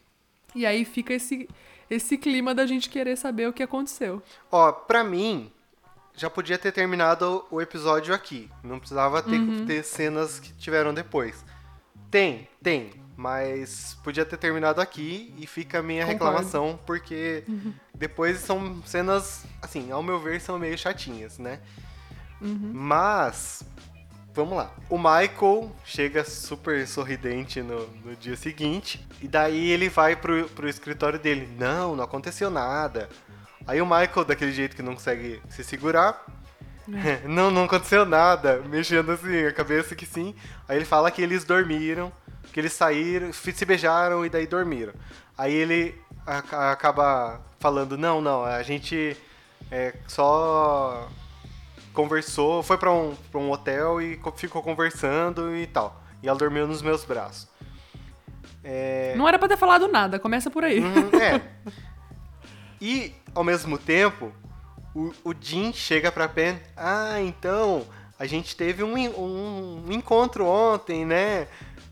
E 0.55 0.64
aí 0.64 0.87
fica 0.87 1.12
esse, 1.12 1.46
esse 1.90 2.16
clima 2.16 2.55
da 2.55 2.64
gente 2.66 2.88
querer 2.88 3.16
saber 3.16 3.46
o 3.46 3.52
que 3.52 3.62
aconteceu. 3.62 4.22
Ó, 4.50 4.72
pra 4.72 5.05
mim, 5.05 5.52
já 6.14 6.31
podia 6.31 6.57
ter 6.57 6.72
terminado 6.72 7.44
o 7.50 7.61
episódio 7.61 8.14
aqui. 8.14 8.50
Não 8.64 8.79
precisava 8.79 9.22
ter, 9.22 9.38
Uhum. 9.38 9.66
ter 9.66 9.85
cenas 9.85 10.40
que 10.40 10.50
tiveram 10.55 10.94
depois. 10.94 11.44
Tem, 12.11 12.48
tem. 12.62 12.92
Mas 13.18 13.98
podia 14.02 14.24
ter 14.24 14.38
terminado 14.38 14.81
aqui 14.81 15.35
e 15.38 15.46
fica 15.46 15.81
a 15.81 15.83
minha 15.83 16.07
Concordo. 16.07 16.24
reclamação, 16.24 16.79
porque 16.87 17.44
depois 17.94 18.38
são 18.40 18.83
cenas, 18.85 19.44
assim, 19.61 19.90
ao 19.90 20.02
meu 20.02 20.18
ver, 20.18 20.40
são 20.40 20.59
meio 20.59 20.76
chatinhas, 20.79 21.37
né? 21.38 21.61
Mas, 22.40 23.62
vamos 24.37 24.57
lá. 24.57 24.70
O 24.90 24.99
Michael 24.99 25.72
chega 25.85 26.22
super 26.22 26.87
sorridente 26.87 27.62
no, 27.62 27.87
no 28.05 28.14
dia 28.14 28.37
seguinte, 28.37 29.05
e 29.22 29.27
daí 29.27 29.70
ele 29.70 29.88
vai 29.88 30.14
pro, 30.14 30.46
pro 30.51 30.68
escritório 30.68 31.18
dele. 31.18 31.49
Não, 31.59 31.96
não 31.96 32.05
aconteceu 32.05 32.51
nada. 32.51 33.09
Aí 33.66 33.81
o 33.81 33.87
Michael, 33.87 34.27
daquele 34.27 34.53
jeito 34.53 34.77
que 34.77 34.83
não 34.83 34.94
consegue 34.94 35.42
se 35.49 35.64
segurar, 35.64 36.25
não, 37.25 37.51
não 37.51 37.64
aconteceu 37.64 38.05
nada. 38.05 38.62
Mexendo 38.68 39.11
assim, 39.11 39.46
a 39.46 39.53
cabeça 39.53 39.96
que 39.96 40.05
sim. 40.05 40.35
Aí 40.68 40.77
ele 40.77 40.85
fala 40.85 41.11
que 41.11 41.22
eles 41.22 41.42
dormiram, 41.42 42.12
que 42.53 42.61
eles 42.61 42.75
saíram, 42.75 43.33
se 43.33 43.64
beijaram 43.64 44.25
e 44.25 44.29
daí 44.29 44.46
dormiram. 44.46 44.92
Aí 45.37 45.55
ele 45.55 45.94
acaba 46.27 47.40
falando, 47.59 47.96
não, 47.96 48.20
não, 48.20 48.44
a 48.44 48.62
gente 48.62 49.16
é, 49.70 49.94
só 50.07 51.09
conversou, 51.97 52.63
foi 52.63 52.77
pra 52.79 52.93
um, 52.93 53.17
pra 53.33 53.41
um 53.41 53.51
hotel 53.51 54.01
e 54.01 54.17
co- 54.19 54.31
ficou 54.33 54.63
conversando 54.63 55.57
e 55.57 55.67
tal. 55.67 56.01
E 56.23 56.29
ela 56.29 56.39
dormiu 56.39 56.67
nos 56.69 56.81
meus 56.83 57.05
braços. 57.05 57.49
É, 58.63 59.15
Não 59.17 59.27
era 59.29 59.39
pra 59.39 59.49
ter 59.49 59.57
falado 59.57 59.89
nada, 59.89 60.19
começa 60.19 60.51
por 60.51 60.63
aí. 60.65 60.79
Uhum, 60.81 61.11
é. 61.21 61.41
E, 62.81 63.15
ao 63.35 63.43
mesmo 63.43 63.79
tempo, 63.79 64.31
o, 64.95 65.11
o 65.25 65.35
Jim 65.41 65.73
chega 65.73 66.13
pra 66.13 66.29
Pen. 66.29 66.61
Ah, 66.77 67.19
então, 67.23 67.87
a 68.19 68.27
gente 68.27 68.55
teve 68.55 68.83
um, 68.85 68.95
um 68.95 69.87
encontro 69.91 70.45
ontem, 70.47 71.05
né? 71.07 71.49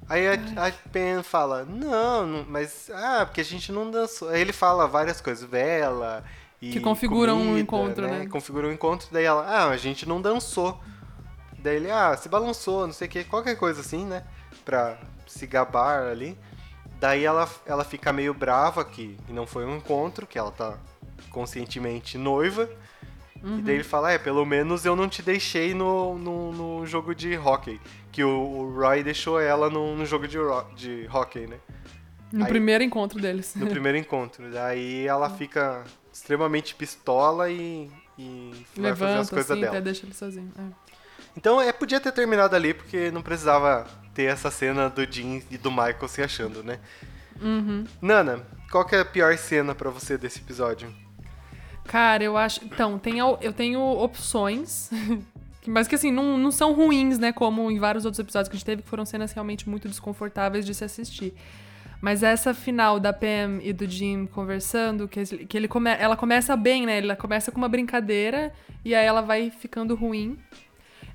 Aí 0.07 0.29
a, 0.29 0.35
a 0.67 0.71
Pen 0.93 1.23
fala, 1.23 1.65
não, 1.65 2.27
não, 2.27 2.45
mas, 2.47 2.91
ah, 2.93 3.25
porque 3.25 3.41
a 3.41 3.45
gente 3.45 3.73
não 3.73 3.91
dançou. 3.91 4.29
Aí 4.29 4.43
ele 4.43 4.53
fala 4.53 4.87
várias 4.87 5.23
coisas, 5.23 5.49
vela 5.49 6.23
e 6.69 6.73
Que 6.73 6.81
configuram 6.81 7.37
um 7.37 7.45
comida, 7.45 7.61
encontro, 7.61 8.07
né? 8.07 8.27
Configuram 8.27 8.69
um 8.69 8.73
encontro, 8.73 9.09
daí 9.11 9.25
ela, 9.25 9.45
ah, 9.47 9.69
a 9.71 9.77
gente 9.77 10.09
não 10.09 10.21
dançou. 10.21 10.81
Daí 11.59 11.77
ele, 11.77 11.91
ah, 11.91 12.17
se 12.17 12.29
balançou, 12.29 12.87
não 12.87 12.93
sei 12.93 13.09
o 13.09 13.11
que, 13.11 13.25
qualquer 13.25 13.57
coisa 13.57 13.81
assim, 13.81 14.05
né? 14.05 14.25
Pra 14.65 14.99
se 15.27 15.47
gabar 15.47 16.03
ali. 16.09 16.39
Daí 17.01 17.25
ela, 17.25 17.49
ela 17.67 17.85
fica 17.85 18.13
meio 18.13 18.33
brava 18.33 18.85
que 18.85 19.17
não 19.29 19.47
foi 19.47 19.65
um 19.65 19.77
encontro, 19.77 20.27
que 20.27 20.39
ela 20.39 20.51
tá 20.51 20.79
conscientemente 21.31 22.17
noiva. 22.17 22.69
E 23.47 23.61
daí 23.61 23.75
ele 23.75 23.85
fala, 23.85 24.11
é, 24.11 24.17
pelo 24.17 24.47
menos 24.47 24.87
eu 24.87 24.97
não 24.97 25.07
te 25.07 25.21
deixei 25.21 25.75
no, 25.75 26.17
no, 26.17 26.53
no 26.53 26.87
jogo 26.87 27.15
de 27.15 27.37
hockey. 27.37 27.79
Que 28.11 28.25
o, 28.25 28.31
o 28.31 28.75
Roy 28.75 29.03
deixou 29.03 29.39
ela 29.39 29.69
no, 29.69 29.95
no 29.95 30.07
jogo 30.07 30.27
de, 30.27 30.39
de 30.77 31.07
hockey, 31.13 31.47
né? 31.47 31.59
No 32.33 32.45
Aí- 32.45 32.49
primeiro 32.49 32.83
encontro 32.83 33.21
deles. 33.21 33.55
No 33.55 33.67
primeiro 33.67 33.99
encontro. 33.99 34.51
Daí 34.51 35.07
ela 35.07 35.29
fica 35.37 35.85
extremamente 36.15 36.77
pistola 36.77 37.51
e, 37.51 37.91
e 38.17 38.67
vai 38.77 38.95
fazer 38.95 39.19
as 39.19 39.31
Levanta 39.31 39.31
coisas 39.31 39.51
assim, 39.51 39.61
dela. 39.61 39.73
até 39.73 39.81
deixa 39.81 40.07
ele 40.07 40.15
sozinho. 40.15 40.53
É. 40.57 40.95
Então, 41.37 41.61
é, 41.61 41.73
podia 41.73 42.01
ter 42.01 42.13
terminado 42.13 42.55
ali, 42.55 42.73
porque 42.73 43.11
não 43.11 43.21
precisava 43.21 43.87
ter 44.15 44.25
essa 44.25 44.51
cena 44.51 44.89
do 44.89 45.05
Jim 45.11 45.43
e 45.51 45.59
do 45.59 45.71
Michael 45.71 46.07
se 46.07 46.23
achando, 46.23 46.63
né? 46.63 46.79
Uhum. 47.43 47.85
Nana, 48.01 48.47
qual 48.71 48.85
que 48.87 48.95
é 48.95 49.01
a 49.01 49.05
pior 49.05 49.37
cena 49.37 49.75
pra 49.75 49.91
você 49.91 50.17
desse 50.17 50.39
episódio? 50.39 50.95
Cara, 51.85 52.23
eu 52.23 52.37
acho. 52.37 52.65
Então, 52.65 52.97
tem, 52.97 53.19
eu 53.19 53.53
tenho 53.53 53.81
opções. 53.81 54.91
Mas 55.67 55.89
que 55.89 55.95
assim, 55.95 56.13
não, 56.13 56.39
não 56.39 56.53
são 56.53 56.73
ruins, 56.75 57.19
né? 57.19 57.33
Como 57.33 57.71
em 57.71 57.79
vários 57.79 58.05
outros 58.05 58.21
episódios 58.21 58.49
que 58.49 58.55
a 58.55 58.59
gente 58.59 58.67
teve, 58.67 58.83
que 58.83 58.89
foram 58.89 59.05
cenas 59.05 59.33
realmente 59.33 59.69
muito 59.69 59.89
desconfortáveis 59.89 60.65
de 60.65 60.75
se 60.75 60.85
assistir. 60.85 61.35
Mas 62.05 62.23
essa 62.23 62.53
final 62.53 63.01
da 63.01 63.15
Pam 63.15 63.61
e 63.63 63.73
do 63.73 63.87
Jim 63.89 64.27
conversando, 64.27 65.09
que, 65.09 65.21
ele- 65.21 65.47
que 65.47 65.57
ele 65.57 65.67
come, 65.67 65.89
ela 65.91 66.17
começa 66.17 66.55
bem, 66.55 66.85
né? 66.85 66.99
Ela 66.99 67.17
começa 67.17 67.51
com 67.51 67.57
uma 67.57 67.69
brincadeira 67.69 68.53
e 68.85 68.95
aí 68.95 69.07
ela 69.07 69.23
vai 69.23 69.51
ficando 69.51 69.95
ruim. 69.95 70.39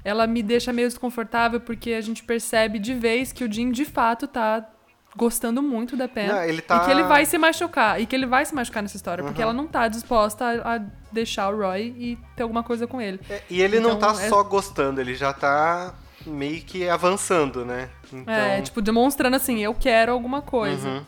Ela 0.03 0.25
me 0.25 0.41
deixa 0.41 0.73
meio 0.73 0.87
desconfortável 0.87 1.59
porque 1.59 1.93
a 1.93 2.01
gente 2.01 2.23
percebe 2.23 2.79
de 2.79 2.95
vez 2.95 3.31
que 3.31 3.43
o 3.43 3.51
Jim 3.53 3.69
de 3.69 3.85
fato 3.85 4.25
tá 4.27 4.67
gostando 5.15 5.61
muito 5.61 5.95
da 5.95 6.07
Pam. 6.07 6.25
Não, 6.27 6.43
ele 6.43 6.61
tá- 6.61 6.77
E 6.77 6.85
que 6.85 6.91
ele 6.91 7.03
vai 7.03 7.23
se 7.23 7.37
machucar. 7.37 8.01
E 8.01 8.07
que 8.07 8.15
ele 8.15 8.25
vai 8.25 8.43
se 8.43 8.55
machucar 8.55 8.81
nessa 8.81 8.95
história. 8.97 9.23
Porque 9.23 9.37
Uhum. 9.43 9.49
ela 9.49 9.53
não 9.53 9.67
tá 9.67 9.87
disposta 9.87 10.43
a, 10.45 10.75
a 10.77 10.81
deixar 11.11 11.49
o 11.53 11.57
Roy 11.59 11.93
e 11.99 12.17
ter 12.35 12.41
alguma 12.41 12.63
coisa 12.63 12.87
com 12.87 12.99
ele. 12.99 13.19
É, 13.29 13.43
e 13.47 13.61
ele 13.61 13.79
não 13.79 13.91
Então, 13.95 14.13
tá 14.15 14.23
é- 14.23 14.27
só 14.29 14.41
gostando, 14.41 14.99
ele 14.99 15.13
já 15.13 15.33
tá 15.33 15.93
meio 16.25 16.61
que 16.61 16.87
avançando, 16.89 17.63
né? 17.65 17.89
Então, 18.11 18.33
É, 18.33 18.61
tipo, 18.61 18.81
demonstrando 18.81 19.35
assim, 19.35 19.59
eu 19.59 19.73
quero 19.73 20.11
alguma 20.11 20.41
coisa. 20.41 20.87
uhum. 20.87 21.01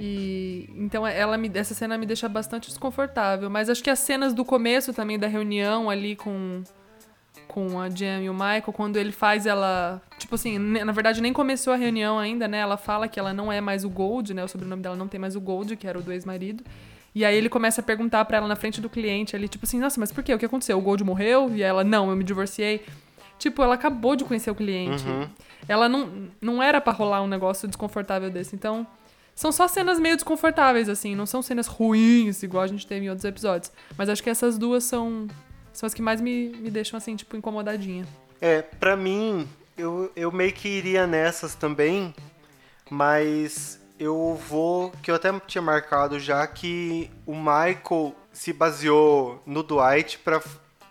E 0.00 0.68
então 0.76 1.06
ela 1.06 1.36
me, 1.38 1.48
essa 1.54 1.74
cena 1.74 1.96
me 1.96 2.06
deixa 2.06 2.28
bastante 2.28 2.68
desconfortável. 2.68 3.48
Mas 3.48 3.70
acho 3.70 3.82
que 3.84 3.90
as 3.90 4.00
cenas 4.00 4.34
do 4.34 4.44
começo 4.44 4.92
também 4.92 5.18
da 5.18 5.28
reunião 5.28 5.88
ali 5.88 6.16
com 6.16 6.62
com 7.46 7.78
a 7.78 7.90
Jam 7.90 8.22
e 8.22 8.30
o 8.30 8.32
Michael, 8.32 8.72
quando 8.72 8.96
ele 8.96 9.12
faz 9.12 9.44
ela, 9.44 10.00
tipo 10.18 10.34
assim, 10.34 10.58
na 10.58 10.90
verdade 10.90 11.20
nem 11.20 11.34
começou 11.34 11.72
a 11.74 11.76
reunião 11.76 12.18
ainda, 12.18 12.48
né? 12.48 12.58
Ela 12.58 12.78
fala 12.78 13.06
que 13.06 13.20
ela 13.20 13.34
não 13.34 13.52
é 13.52 13.60
mais 13.60 13.84
o 13.84 13.90
Gold, 13.90 14.32
né? 14.32 14.42
O 14.42 14.48
sobrenome 14.48 14.82
dela 14.82 14.96
não 14.96 15.06
tem 15.06 15.20
mais 15.20 15.36
o 15.36 15.40
Gold, 15.40 15.76
que 15.76 15.86
era 15.86 15.98
o 15.98 16.02
do 16.02 16.10
ex-marido. 16.12 16.64
E 17.14 17.26
aí 17.26 17.36
ele 17.36 17.50
começa 17.50 17.82
a 17.82 17.84
perguntar 17.84 18.24
pra 18.24 18.38
ela 18.38 18.48
na 18.48 18.56
frente 18.56 18.80
do 18.80 18.88
cliente 18.88 19.36
ali, 19.36 19.48
tipo 19.48 19.66
assim, 19.66 19.78
nossa, 19.78 20.00
mas 20.00 20.10
por 20.10 20.24
quê? 20.24 20.32
O 20.32 20.38
que 20.38 20.46
aconteceu? 20.46 20.78
O 20.78 20.80
Gold 20.80 21.04
morreu? 21.04 21.50
E 21.54 21.62
ela, 21.62 21.84
não, 21.84 22.08
eu 22.08 22.16
me 22.16 22.24
divorciei. 22.24 22.82
Tipo, 23.42 23.60
ela 23.60 23.74
acabou 23.74 24.14
de 24.14 24.24
conhecer 24.24 24.52
o 24.52 24.54
cliente. 24.54 25.04
Uhum. 25.04 25.28
Ela 25.66 25.88
não, 25.88 26.28
não 26.40 26.62
era 26.62 26.80
pra 26.80 26.92
rolar 26.92 27.22
um 27.22 27.26
negócio 27.26 27.66
desconfortável 27.66 28.30
desse. 28.30 28.54
Então, 28.54 28.86
são 29.34 29.50
só 29.50 29.66
cenas 29.66 29.98
meio 29.98 30.14
desconfortáveis, 30.14 30.88
assim. 30.88 31.16
Não 31.16 31.26
são 31.26 31.42
cenas 31.42 31.66
ruins, 31.66 32.44
igual 32.44 32.62
a 32.62 32.68
gente 32.68 32.86
teve 32.86 33.06
em 33.06 33.08
outros 33.08 33.24
episódios. 33.24 33.72
Mas 33.98 34.08
acho 34.08 34.22
que 34.22 34.30
essas 34.30 34.56
duas 34.56 34.84
são, 34.84 35.26
são 35.72 35.88
as 35.88 35.92
que 35.92 36.00
mais 36.00 36.20
me, 36.20 36.50
me 36.50 36.70
deixam, 36.70 36.96
assim, 36.96 37.16
tipo, 37.16 37.36
incomodadinha. 37.36 38.06
É, 38.40 38.62
pra 38.62 38.96
mim, 38.96 39.48
eu, 39.76 40.12
eu 40.14 40.30
meio 40.30 40.52
que 40.52 40.68
iria 40.68 41.04
nessas 41.04 41.56
também, 41.56 42.14
mas 42.88 43.80
eu 43.98 44.40
vou. 44.48 44.92
Que 45.02 45.10
eu 45.10 45.16
até 45.16 45.36
tinha 45.48 45.62
marcado 45.62 46.20
já 46.20 46.46
que 46.46 47.10
o 47.26 47.34
Michael 47.34 48.14
se 48.32 48.52
baseou 48.52 49.42
no 49.44 49.64
Dwight 49.64 50.20
pra 50.20 50.40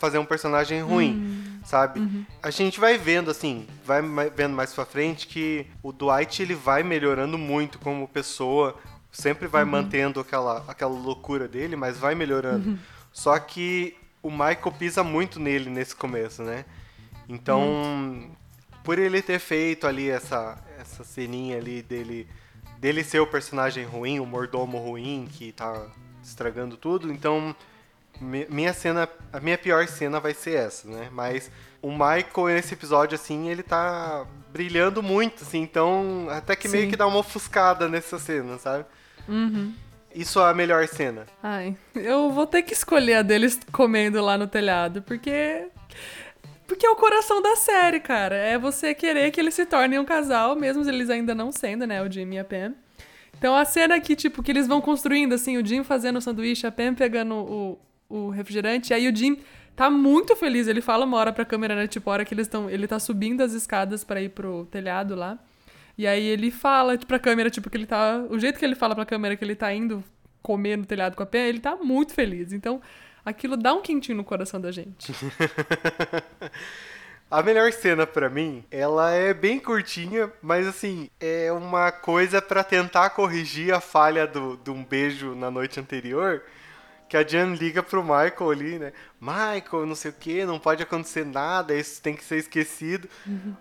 fazer 0.01 0.17
um 0.17 0.25
personagem 0.25 0.81
ruim, 0.81 1.59
sabe? 1.63 2.25
A 2.41 2.49
gente 2.49 2.79
vai 2.79 2.97
vendo, 2.97 3.29
assim, 3.29 3.67
vai 3.85 4.01
vendo 4.35 4.55
mais 4.55 4.73
pra 4.73 4.83
frente 4.83 5.27
que 5.27 5.67
o 5.83 5.91
Dwight 5.93 6.41
ele 6.41 6.55
vai 6.55 6.81
melhorando 6.81 7.37
muito 7.37 7.77
como 7.77 8.07
pessoa, 8.07 8.75
sempre 9.11 9.47
vai 9.47 9.63
mantendo 9.63 10.19
aquela, 10.19 10.65
aquela 10.67 10.91
loucura 10.91 11.47
dele, 11.47 11.75
mas 11.75 11.97
vai 11.99 12.15
melhorando. 12.15 12.79
Só 13.13 13.37
que 13.37 13.95
o 14.23 14.31
Michael 14.31 14.71
pisa 14.77 15.03
muito 15.03 15.39
nele 15.39 15.69
nesse 15.69 15.95
começo, 15.95 16.41
né? 16.41 16.65
Então, 17.29 18.31
por 18.83 18.97
ele 18.97 19.21
ter 19.21 19.39
feito 19.39 19.85
ali 19.85 20.09
essa, 20.09 20.57
essa 20.79 21.03
ceninha 21.03 21.57
ali 21.57 21.83
dele, 21.83 22.27
dele 22.79 23.03
ser 23.03 23.19
o 23.19 23.27
personagem 23.27 23.85
ruim, 23.85 24.19
o 24.19 24.25
mordomo 24.25 24.79
ruim 24.79 25.27
que 25.31 25.51
tá 25.51 25.87
estragando 26.23 26.75
tudo, 26.75 27.11
então 27.11 27.55
minha 28.21 28.73
cena, 28.73 29.09
a 29.33 29.39
minha 29.39 29.57
pior 29.57 29.87
cena 29.87 30.19
vai 30.19 30.33
ser 30.33 30.55
essa, 30.55 30.87
né? 30.87 31.09
Mas 31.11 31.51
o 31.81 31.91
Michael 31.91 32.47
nesse 32.47 32.73
episódio 32.73 33.15
assim, 33.15 33.49
ele 33.49 33.63
tá 33.63 34.25
brilhando 34.51 35.01
muito, 35.01 35.43
assim, 35.43 35.61
então 35.61 36.27
até 36.29 36.55
que 36.55 36.67
meio 36.67 36.85
Sim. 36.85 36.89
que 36.91 36.97
dá 36.97 37.07
uma 37.07 37.19
ofuscada 37.19 37.87
nessa 37.87 38.19
cena, 38.19 38.57
sabe? 38.57 38.85
Isso 40.13 40.39
é 40.39 40.49
a 40.49 40.53
melhor 40.53 40.87
cena. 40.87 41.25
Ai, 41.41 41.75
eu 41.95 42.29
vou 42.31 42.45
ter 42.45 42.61
que 42.63 42.73
escolher 42.73 43.15
a 43.15 43.21
deles 43.21 43.59
comendo 43.71 44.21
lá 44.21 44.37
no 44.37 44.47
telhado, 44.47 45.01
porque. 45.01 45.67
Porque 46.67 46.85
é 46.85 46.89
o 46.89 46.95
coração 46.95 47.41
da 47.41 47.55
série, 47.57 47.99
cara. 47.99 48.35
É 48.35 48.57
você 48.57 48.93
querer 48.93 49.31
que 49.31 49.41
eles 49.41 49.53
se 49.53 49.65
tornem 49.65 49.99
um 49.99 50.05
casal, 50.05 50.55
mesmo 50.55 50.87
eles 50.87 51.09
ainda 51.09 51.35
não 51.35 51.51
sendo, 51.51 51.85
né? 51.85 52.01
O 52.01 52.09
Jim 52.09 52.31
e 52.31 52.39
a 52.39 52.45
Pam. 52.45 52.73
Então 53.37 53.55
a 53.55 53.65
cena 53.65 53.99
que, 53.99 54.15
tipo, 54.15 54.41
que 54.41 54.51
eles 54.51 54.67
vão 54.67 54.79
construindo, 54.79 55.33
assim, 55.33 55.57
o 55.57 55.65
Jim 55.65 55.83
fazendo 55.83 56.17
o 56.17 56.21
sanduíche, 56.21 56.65
a 56.65 56.71
Pam 56.71 56.93
pegando 56.93 57.35
o, 57.35 57.79
o 58.11 58.29
refrigerante, 58.29 58.91
e 58.91 58.93
aí 58.93 59.07
o 59.07 59.15
Jim 59.15 59.39
tá 59.75 59.89
muito 59.89 60.35
feliz. 60.35 60.67
Ele 60.67 60.81
fala 60.81 61.05
uma 61.05 61.17
hora 61.17 61.33
pra 61.33 61.45
câmera, 61.45 61.75
né? 61.75 61.87
Tipo, 61.87 62.09
a 62.09 62.13
hora 62.13 62.25
que 62.25 62.33
eles 62.33 62.47
estão. 62.47 62.69
Ele 62.69 62.87
tá 62.87 62.99
subindo 62.99 63.41
as 63.41 63.53
escadas 63.53 64.03
pra 64.03 64.21
ir 64.21 64.29
pro 64.29 64.65
telhado 64.65 65.15
lá. 65.15 65.37
E 65.97 66.07
aí 66.07 66.23
ele 66.23 66.51
fala 66.51 66.97
pra 66.97 67.19
câmera, 67.19 67.49
tipo, 67.49 67.69
que 67.69 67.77
ele 67.77 67.85
tá. 67.85 68.23
O 68.29 68.39
jeito 68.39 68.59
que 68.59 68.65
ele 68.65 68.75
fala 68.75 68.95
pra 68.95 69.05
câmera 69.05 69.35
que 69.35 69.43
ele 69.43 69.55
tá 69.55 69.73
indo 69.73 70.03
comer 70.41 70.77
no 70.77 70.85
telhado 70.85 71.15
com 71.15 71.23
a 71.23 71.25
Pam, 71.25 71.39
ele 71.39 71.59
tá 71.59 71.75
muito 71.75 72.13
feliz. 72.13 72.51
Então, 72.53 72.81
aquilo 73.23 73.55
dá 73.55 73.73
um 73.73 73.81
quentinho 73.81 74.17
no 74.17 74.23
coração 74.23 74.59
da 74.59 74.71
gente. 74.71 75.13
A 77.29 77.41
melhor 77.41 77.71
cena 77.71 78.05
pra 78.05 78.29
mim, 78.29 78.65
ela 78.69 79.11
é 79.11 79.33
bem 79.33 79.57
curtinha, 79.57 80.29
mas 80.41 80.67
assim, 80.67 81.09
é 81.17 81.49
uma 81.49 81.89
coisa 81.89 82.41
pra 82.41 82.61
tentar 82.61 83.11
corrigir 83.11 83.73
a 83.73 83.79
falha 83.79 84.27
do, 84.27 84.57
de 84.57 84.69
um 84.69 84.83
beijo 84.83 85.33
na 85.33 85.49
noite 85.49 85.79
anterior. 85.79 86.43
Que 87.11 87.17
a 87.17 87.27
Jan 87.27 87.55
liga 87.55 87.83
pro 87.83 88.01
Michael 88.01 88.51
ali, 88.51 88.79
né? 88.79 88.93
Michael, 89.19 89.85
não 89.85 89.95
sei 89.95 90.11
o 90.11 90.13
que, 90.13 90.45
não 90.45 90.57
pode 90.57 90.81
acontecer 90.81 91.25
nada, 91.25 91.73
isso 91.75 92.01
tem 92.01 92.15
que 92.15 92.23
ser 92.23 92.37
esquecido. 92.37 93.09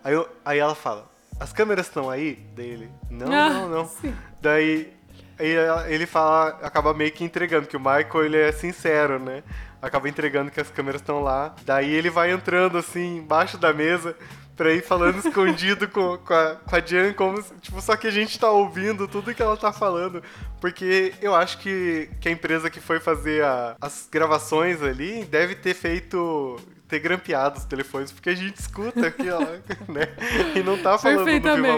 Aí, 0.04 0.14
eu- 0.14 0.28
aí 0.44 0.60
ela 0.60 0.76
fala: 0.76 1.10
As 1.40 1.52
câmeras 1.52 1.86
estão 1.88 2.08
aí? 2.08 2.38
Daí 2.54 2.68
ele: 2.68 2.90
Não, 3.10 3.26
Ah, 3.32 3.50
não, 3.50 3.68
não. 3.68 3.88
sim. 3.88 4.14
Daí 4.40 4.92
aí 5.36 5.56
ele 5.92 6.06
fala, 6.06 6.60
acaba 6.62 6.94
meio 6.94 7.10
que 7.10 7.24
entregando, 7.24 7.66
que 7.66 7.76
o 7.76 7.80
Michael 7.80 8.24
ele 8.24 8.36
é 8.36 8.52
sincero, 8.52 9.18
né? 9.18 9.42
Acaba 9.82 10.08
entregando 10.08 10.50
que 10.52 10.60
as 10.60 10.70
câmeras 10.70 11.00
estão 11.00 11.20
lá. 11.20 11.52
Daí 11.64 11.90
ele 11.92 12.08
vai 12.10 12.30
entrando 12.30 12.78
assim, 12.78 13.16
embaixo 13.16 13.58
da 13.58 13.72
mesa, 13.72 14.14
pra 14.60 14.72
ir 14.74 14.82
falando 14.82 15.18
escondido 15.26 15.88
com, 15.88 16.18
com, 16.18 16.34
a, 16.34 16.56
com 16.56 16.76
a 16.76 16.80
Jan, 16.80 17.14
como 17.14 17.42
tipo, 17.62 17.80
só 17.80 17.96
que 17.96 18.06
a 18.06 18.10
gente 18.10 18.38
tá 18.38 18.50
ouvindo 18.50 19.08
tudo 19.08 19.34
que 19.34 19.40
ela 19.42 19.56
tá 19.56 19.72
falando. 19.72 20.22
Porque 20.60 21.14
eu 21.22 21.34
acho 21.34 21.56
que, 21.60 22.10
que 22.20 22.28
a 22.28 22.32
empresa 22.32 22.68
que 22.68 22.78
foi 22.78 23.00
fazer 23.00 23.42
a- 23.42 23.74
as 23.80 24.06
gravações 24.12 24.82
ali 24.82 25.24
deve 25.24 25.54
ter 25.54 25.72
feito. 25.72 26.56
ter 26.86 26.98
grampeado 26.98 27.56
os 27.56 27.64
telefones, 27.64 28.12
porque 28.12 28.28
a 28.28 28.34
gente 28.34 28.56
escuta 28.56 29.06
aqui, 29.06 29.30
ó, 29.30 29.38
né? 29.90 30.08
E 30.54 30.62
não 30.62 30.76
tá 30.76 30.98
falando 30.98 31.20
no 31.20 31.24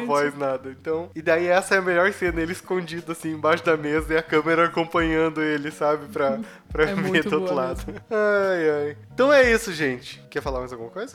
Viva. 0.00 0.06
Voz 0.06 0.36
nada. 0.36 0.70
Então, 0.70 1.08
e 1.14 1.22
daí 1.22 1.46
essa 1.46 1.76
é 1.76 1.78
a 1.78 1.82
melhor 1.82 2.12
cena, 2.12 2.40
ele 2.40 2.50
escondido 2.52 3.12
assim 3.12 3.30
embaixo 3.30 3.62
da 3.64 3.76
mesa 3.76 4.14
e 4.14 4.16
a 4.16 4.22
câmera 4.24 4.64
acompanhando 4.64 5.40
ele, 5.40 5.70
sabe? 5.70 6.06
Pra, 6.06 6.40
pra 6.72 6.84
É 6.90 6.94
ver 6.96 7.22
do 7.24 7.36
outro 7.40 7.54
lado. 7.54 7.80
Ai, 8.10 8.70
ai. 8.70 8.96
Então 9.14 9.32
é 9.32 9.48
isso, 9.52 9.72
gente. 9.72 10.20
Quer 10.28 10.40
falar 10.42 10.58
mais 10.58 10.72
alguma 10.72 10.90
coisa? 10.90 11.14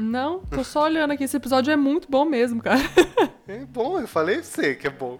Não, 0.00 0.40
tô 0.40 0.64
só 0.64 0.84
olhando 0.84 1.12
aqui. 1.12 1.24
Esse 1.24 1.36
episódio 1.36 1.72
é 1.72 1.76
muito 1.76 2.10
bom 2.10 2.24
mesmo, 2.24 2.62
cara. 2.62 2.80
É 3.48 3.64
bom, 3.64 3.98
eu 3.98 4.06
falei 4.06 4.36
pra 4.36 4.44
você 4.44 4.76
que 4.76 4.86
é 4.86 4.90
bom. 4.90 5.18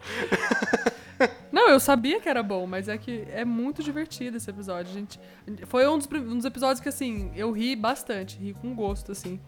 Não, 1.51 1.69
eu 1.69 1.81
sabia 1.81 2.21
que 2.21 2.29
era 2.29 2.45
bom, 2.45 2.65
mas 2.65 2.89
é 2.89 2.97
que 2.97 3.27
é 3.33 3.45
muito 3.45 3.83
divertido 3.83 4.37
esse 4.37 4.49
episódio, 4.49 4.93
gente. 4.93 5.19
Foi 5.67 5.85
um 5.89 5.99
dos, 5.99 6.07
um 6.13 6.37
dos 6.37 6.45
episódios 6.45 6.79
que, 6.79 6.89
assim, 6.89 7.33
eu 7.35 7.51
ri 7.51 7.75
bastante, 7.75 8.39
ri 8.39 8.55
com 8.55 8.73
gosto, 8.73 9.11
assim. 9.11 9.41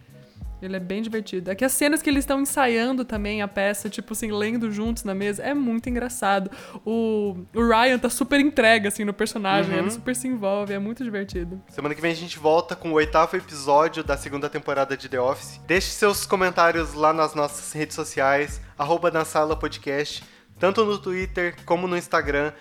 Ele 0.63 0.77
é 0.77 0.81
bem 0.81 1.03
divertido. 1.03 1.51
É 1.51 1.55
que 1.55 1.65
as 1.65 1.73
cenas 1.73 2.01
que 2.01 2.09
eles 2.09 2.23
estão 2.23 2.41
ensaiando 2.41 3.05
também 3.05 3.43
a 3.43 3.49
peça, 3.49 3.91
tipo 3.91 4.13
assim, 4.13 4.31
lendo 4.31 4.71
juntos 4.71 5.03
na 5.03 5.15
mesa, 5.15 5.43
é 5.43 5.53
muito 5.53 5.89
engraçado. 5.89 6.51
O, 6.85 7.37
o 7.55 7.67
Ryan 7.67 7.99
tá 7.99 8.09
super 8.09 8.39
entregue, 8.39 8.87
assim, 8.87 9.05
no 9.05 9.13
personagem, 9.13 9.77
ele 9.77 9.91
super 9.91 10.15
se 10.15 10.29
envolve, 10.29 10.73
é 10.73 10.79
muito 10.79 11.03
divertido. 11.03 11.61
Semana 11.69 11.95
que 11.95 12.01
vem 12.01 12.13
a 12.13 12.17
gente 12.17 12.39
volta 12.39 12.77
com 12.77 12.91
o 12.91 12.95
oitavo 12.95 13.37
episódio 13.37 14.05
da 14.05 14.17
segunda 14.17 14.49
temporada 14.49 14.97
de 14.97 15.09
The 15.09 15.21
Office. 15.21 15.61
Deixe 15.67 15.89
seus 15.89 16.25
comentários 16.25 16.95
lá 16.95 17.13
nas 17.13 17.35
nossas 17.35 17.73
redes 17.73 17.97
sociais, 17.97 18.61
arroba 18.79 19.11
na 19.11 19.25
sala 19.25 19.57
podcast, 19.57 20.23
tanto 20.59 20.85
no 20.85 20.99
Twitter 20.99 21.57
como 21.65 21.89
no 21.89 21.97
Instagram. 21.97 22.53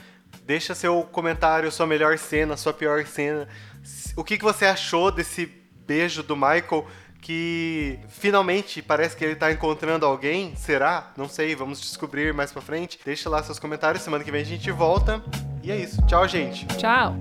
Deixa 0.45 0.73
seu 0.73 1.03
comentário, 1.03 1.71
sua 1.71 1.85
melhor 1.85 2.17
cena, 2.17 2.57
sua 2.57 2.73
pior 2.73 3.05
cena. 3.05 3.47
O 4.15 4.23
que, 4.23 4.37
que 4.37 4.43
você 4.43 4.65
achou 4.65 5.11
desse 5.11 5.45
beijo 5.85 6.23
do 6.23 6.35
Michael? 6.35 6.87
Que 7.21 7.99
finalmente 8.09 8.81
parece 8.81 9.15
que 9.15 9.23
ele 9.23 9.35
tá 9.35 9.51
encontrando 9.51 10.05
alguém? 10.05 10.55
Será? 10.55 11.11
Não 11.15 11.29
sei, 11.29 11.55
vamos 11.55 11.79
descobrir 11.79 12.33
mais 12.33 12.51
pra 12.51 12.61
frente. 12.61 12.99
Deixa 13.05 13.29
lá 13.29 13.43
seus 13.43 13.59
comentários. 13.59 14.03
Semana 14.03 14.23
que 14.23 14.31
vem 14.31 14.41
a 14.41 14.45
gente 14.45 14.71
volta. 14.71 15.23
E 15.63 15.71
é 15.71 15.77
isso. 15.77 16.01
Tchau, 16.07 16.27
gente. 16.27 16.65
Tchau! 16.77 17.15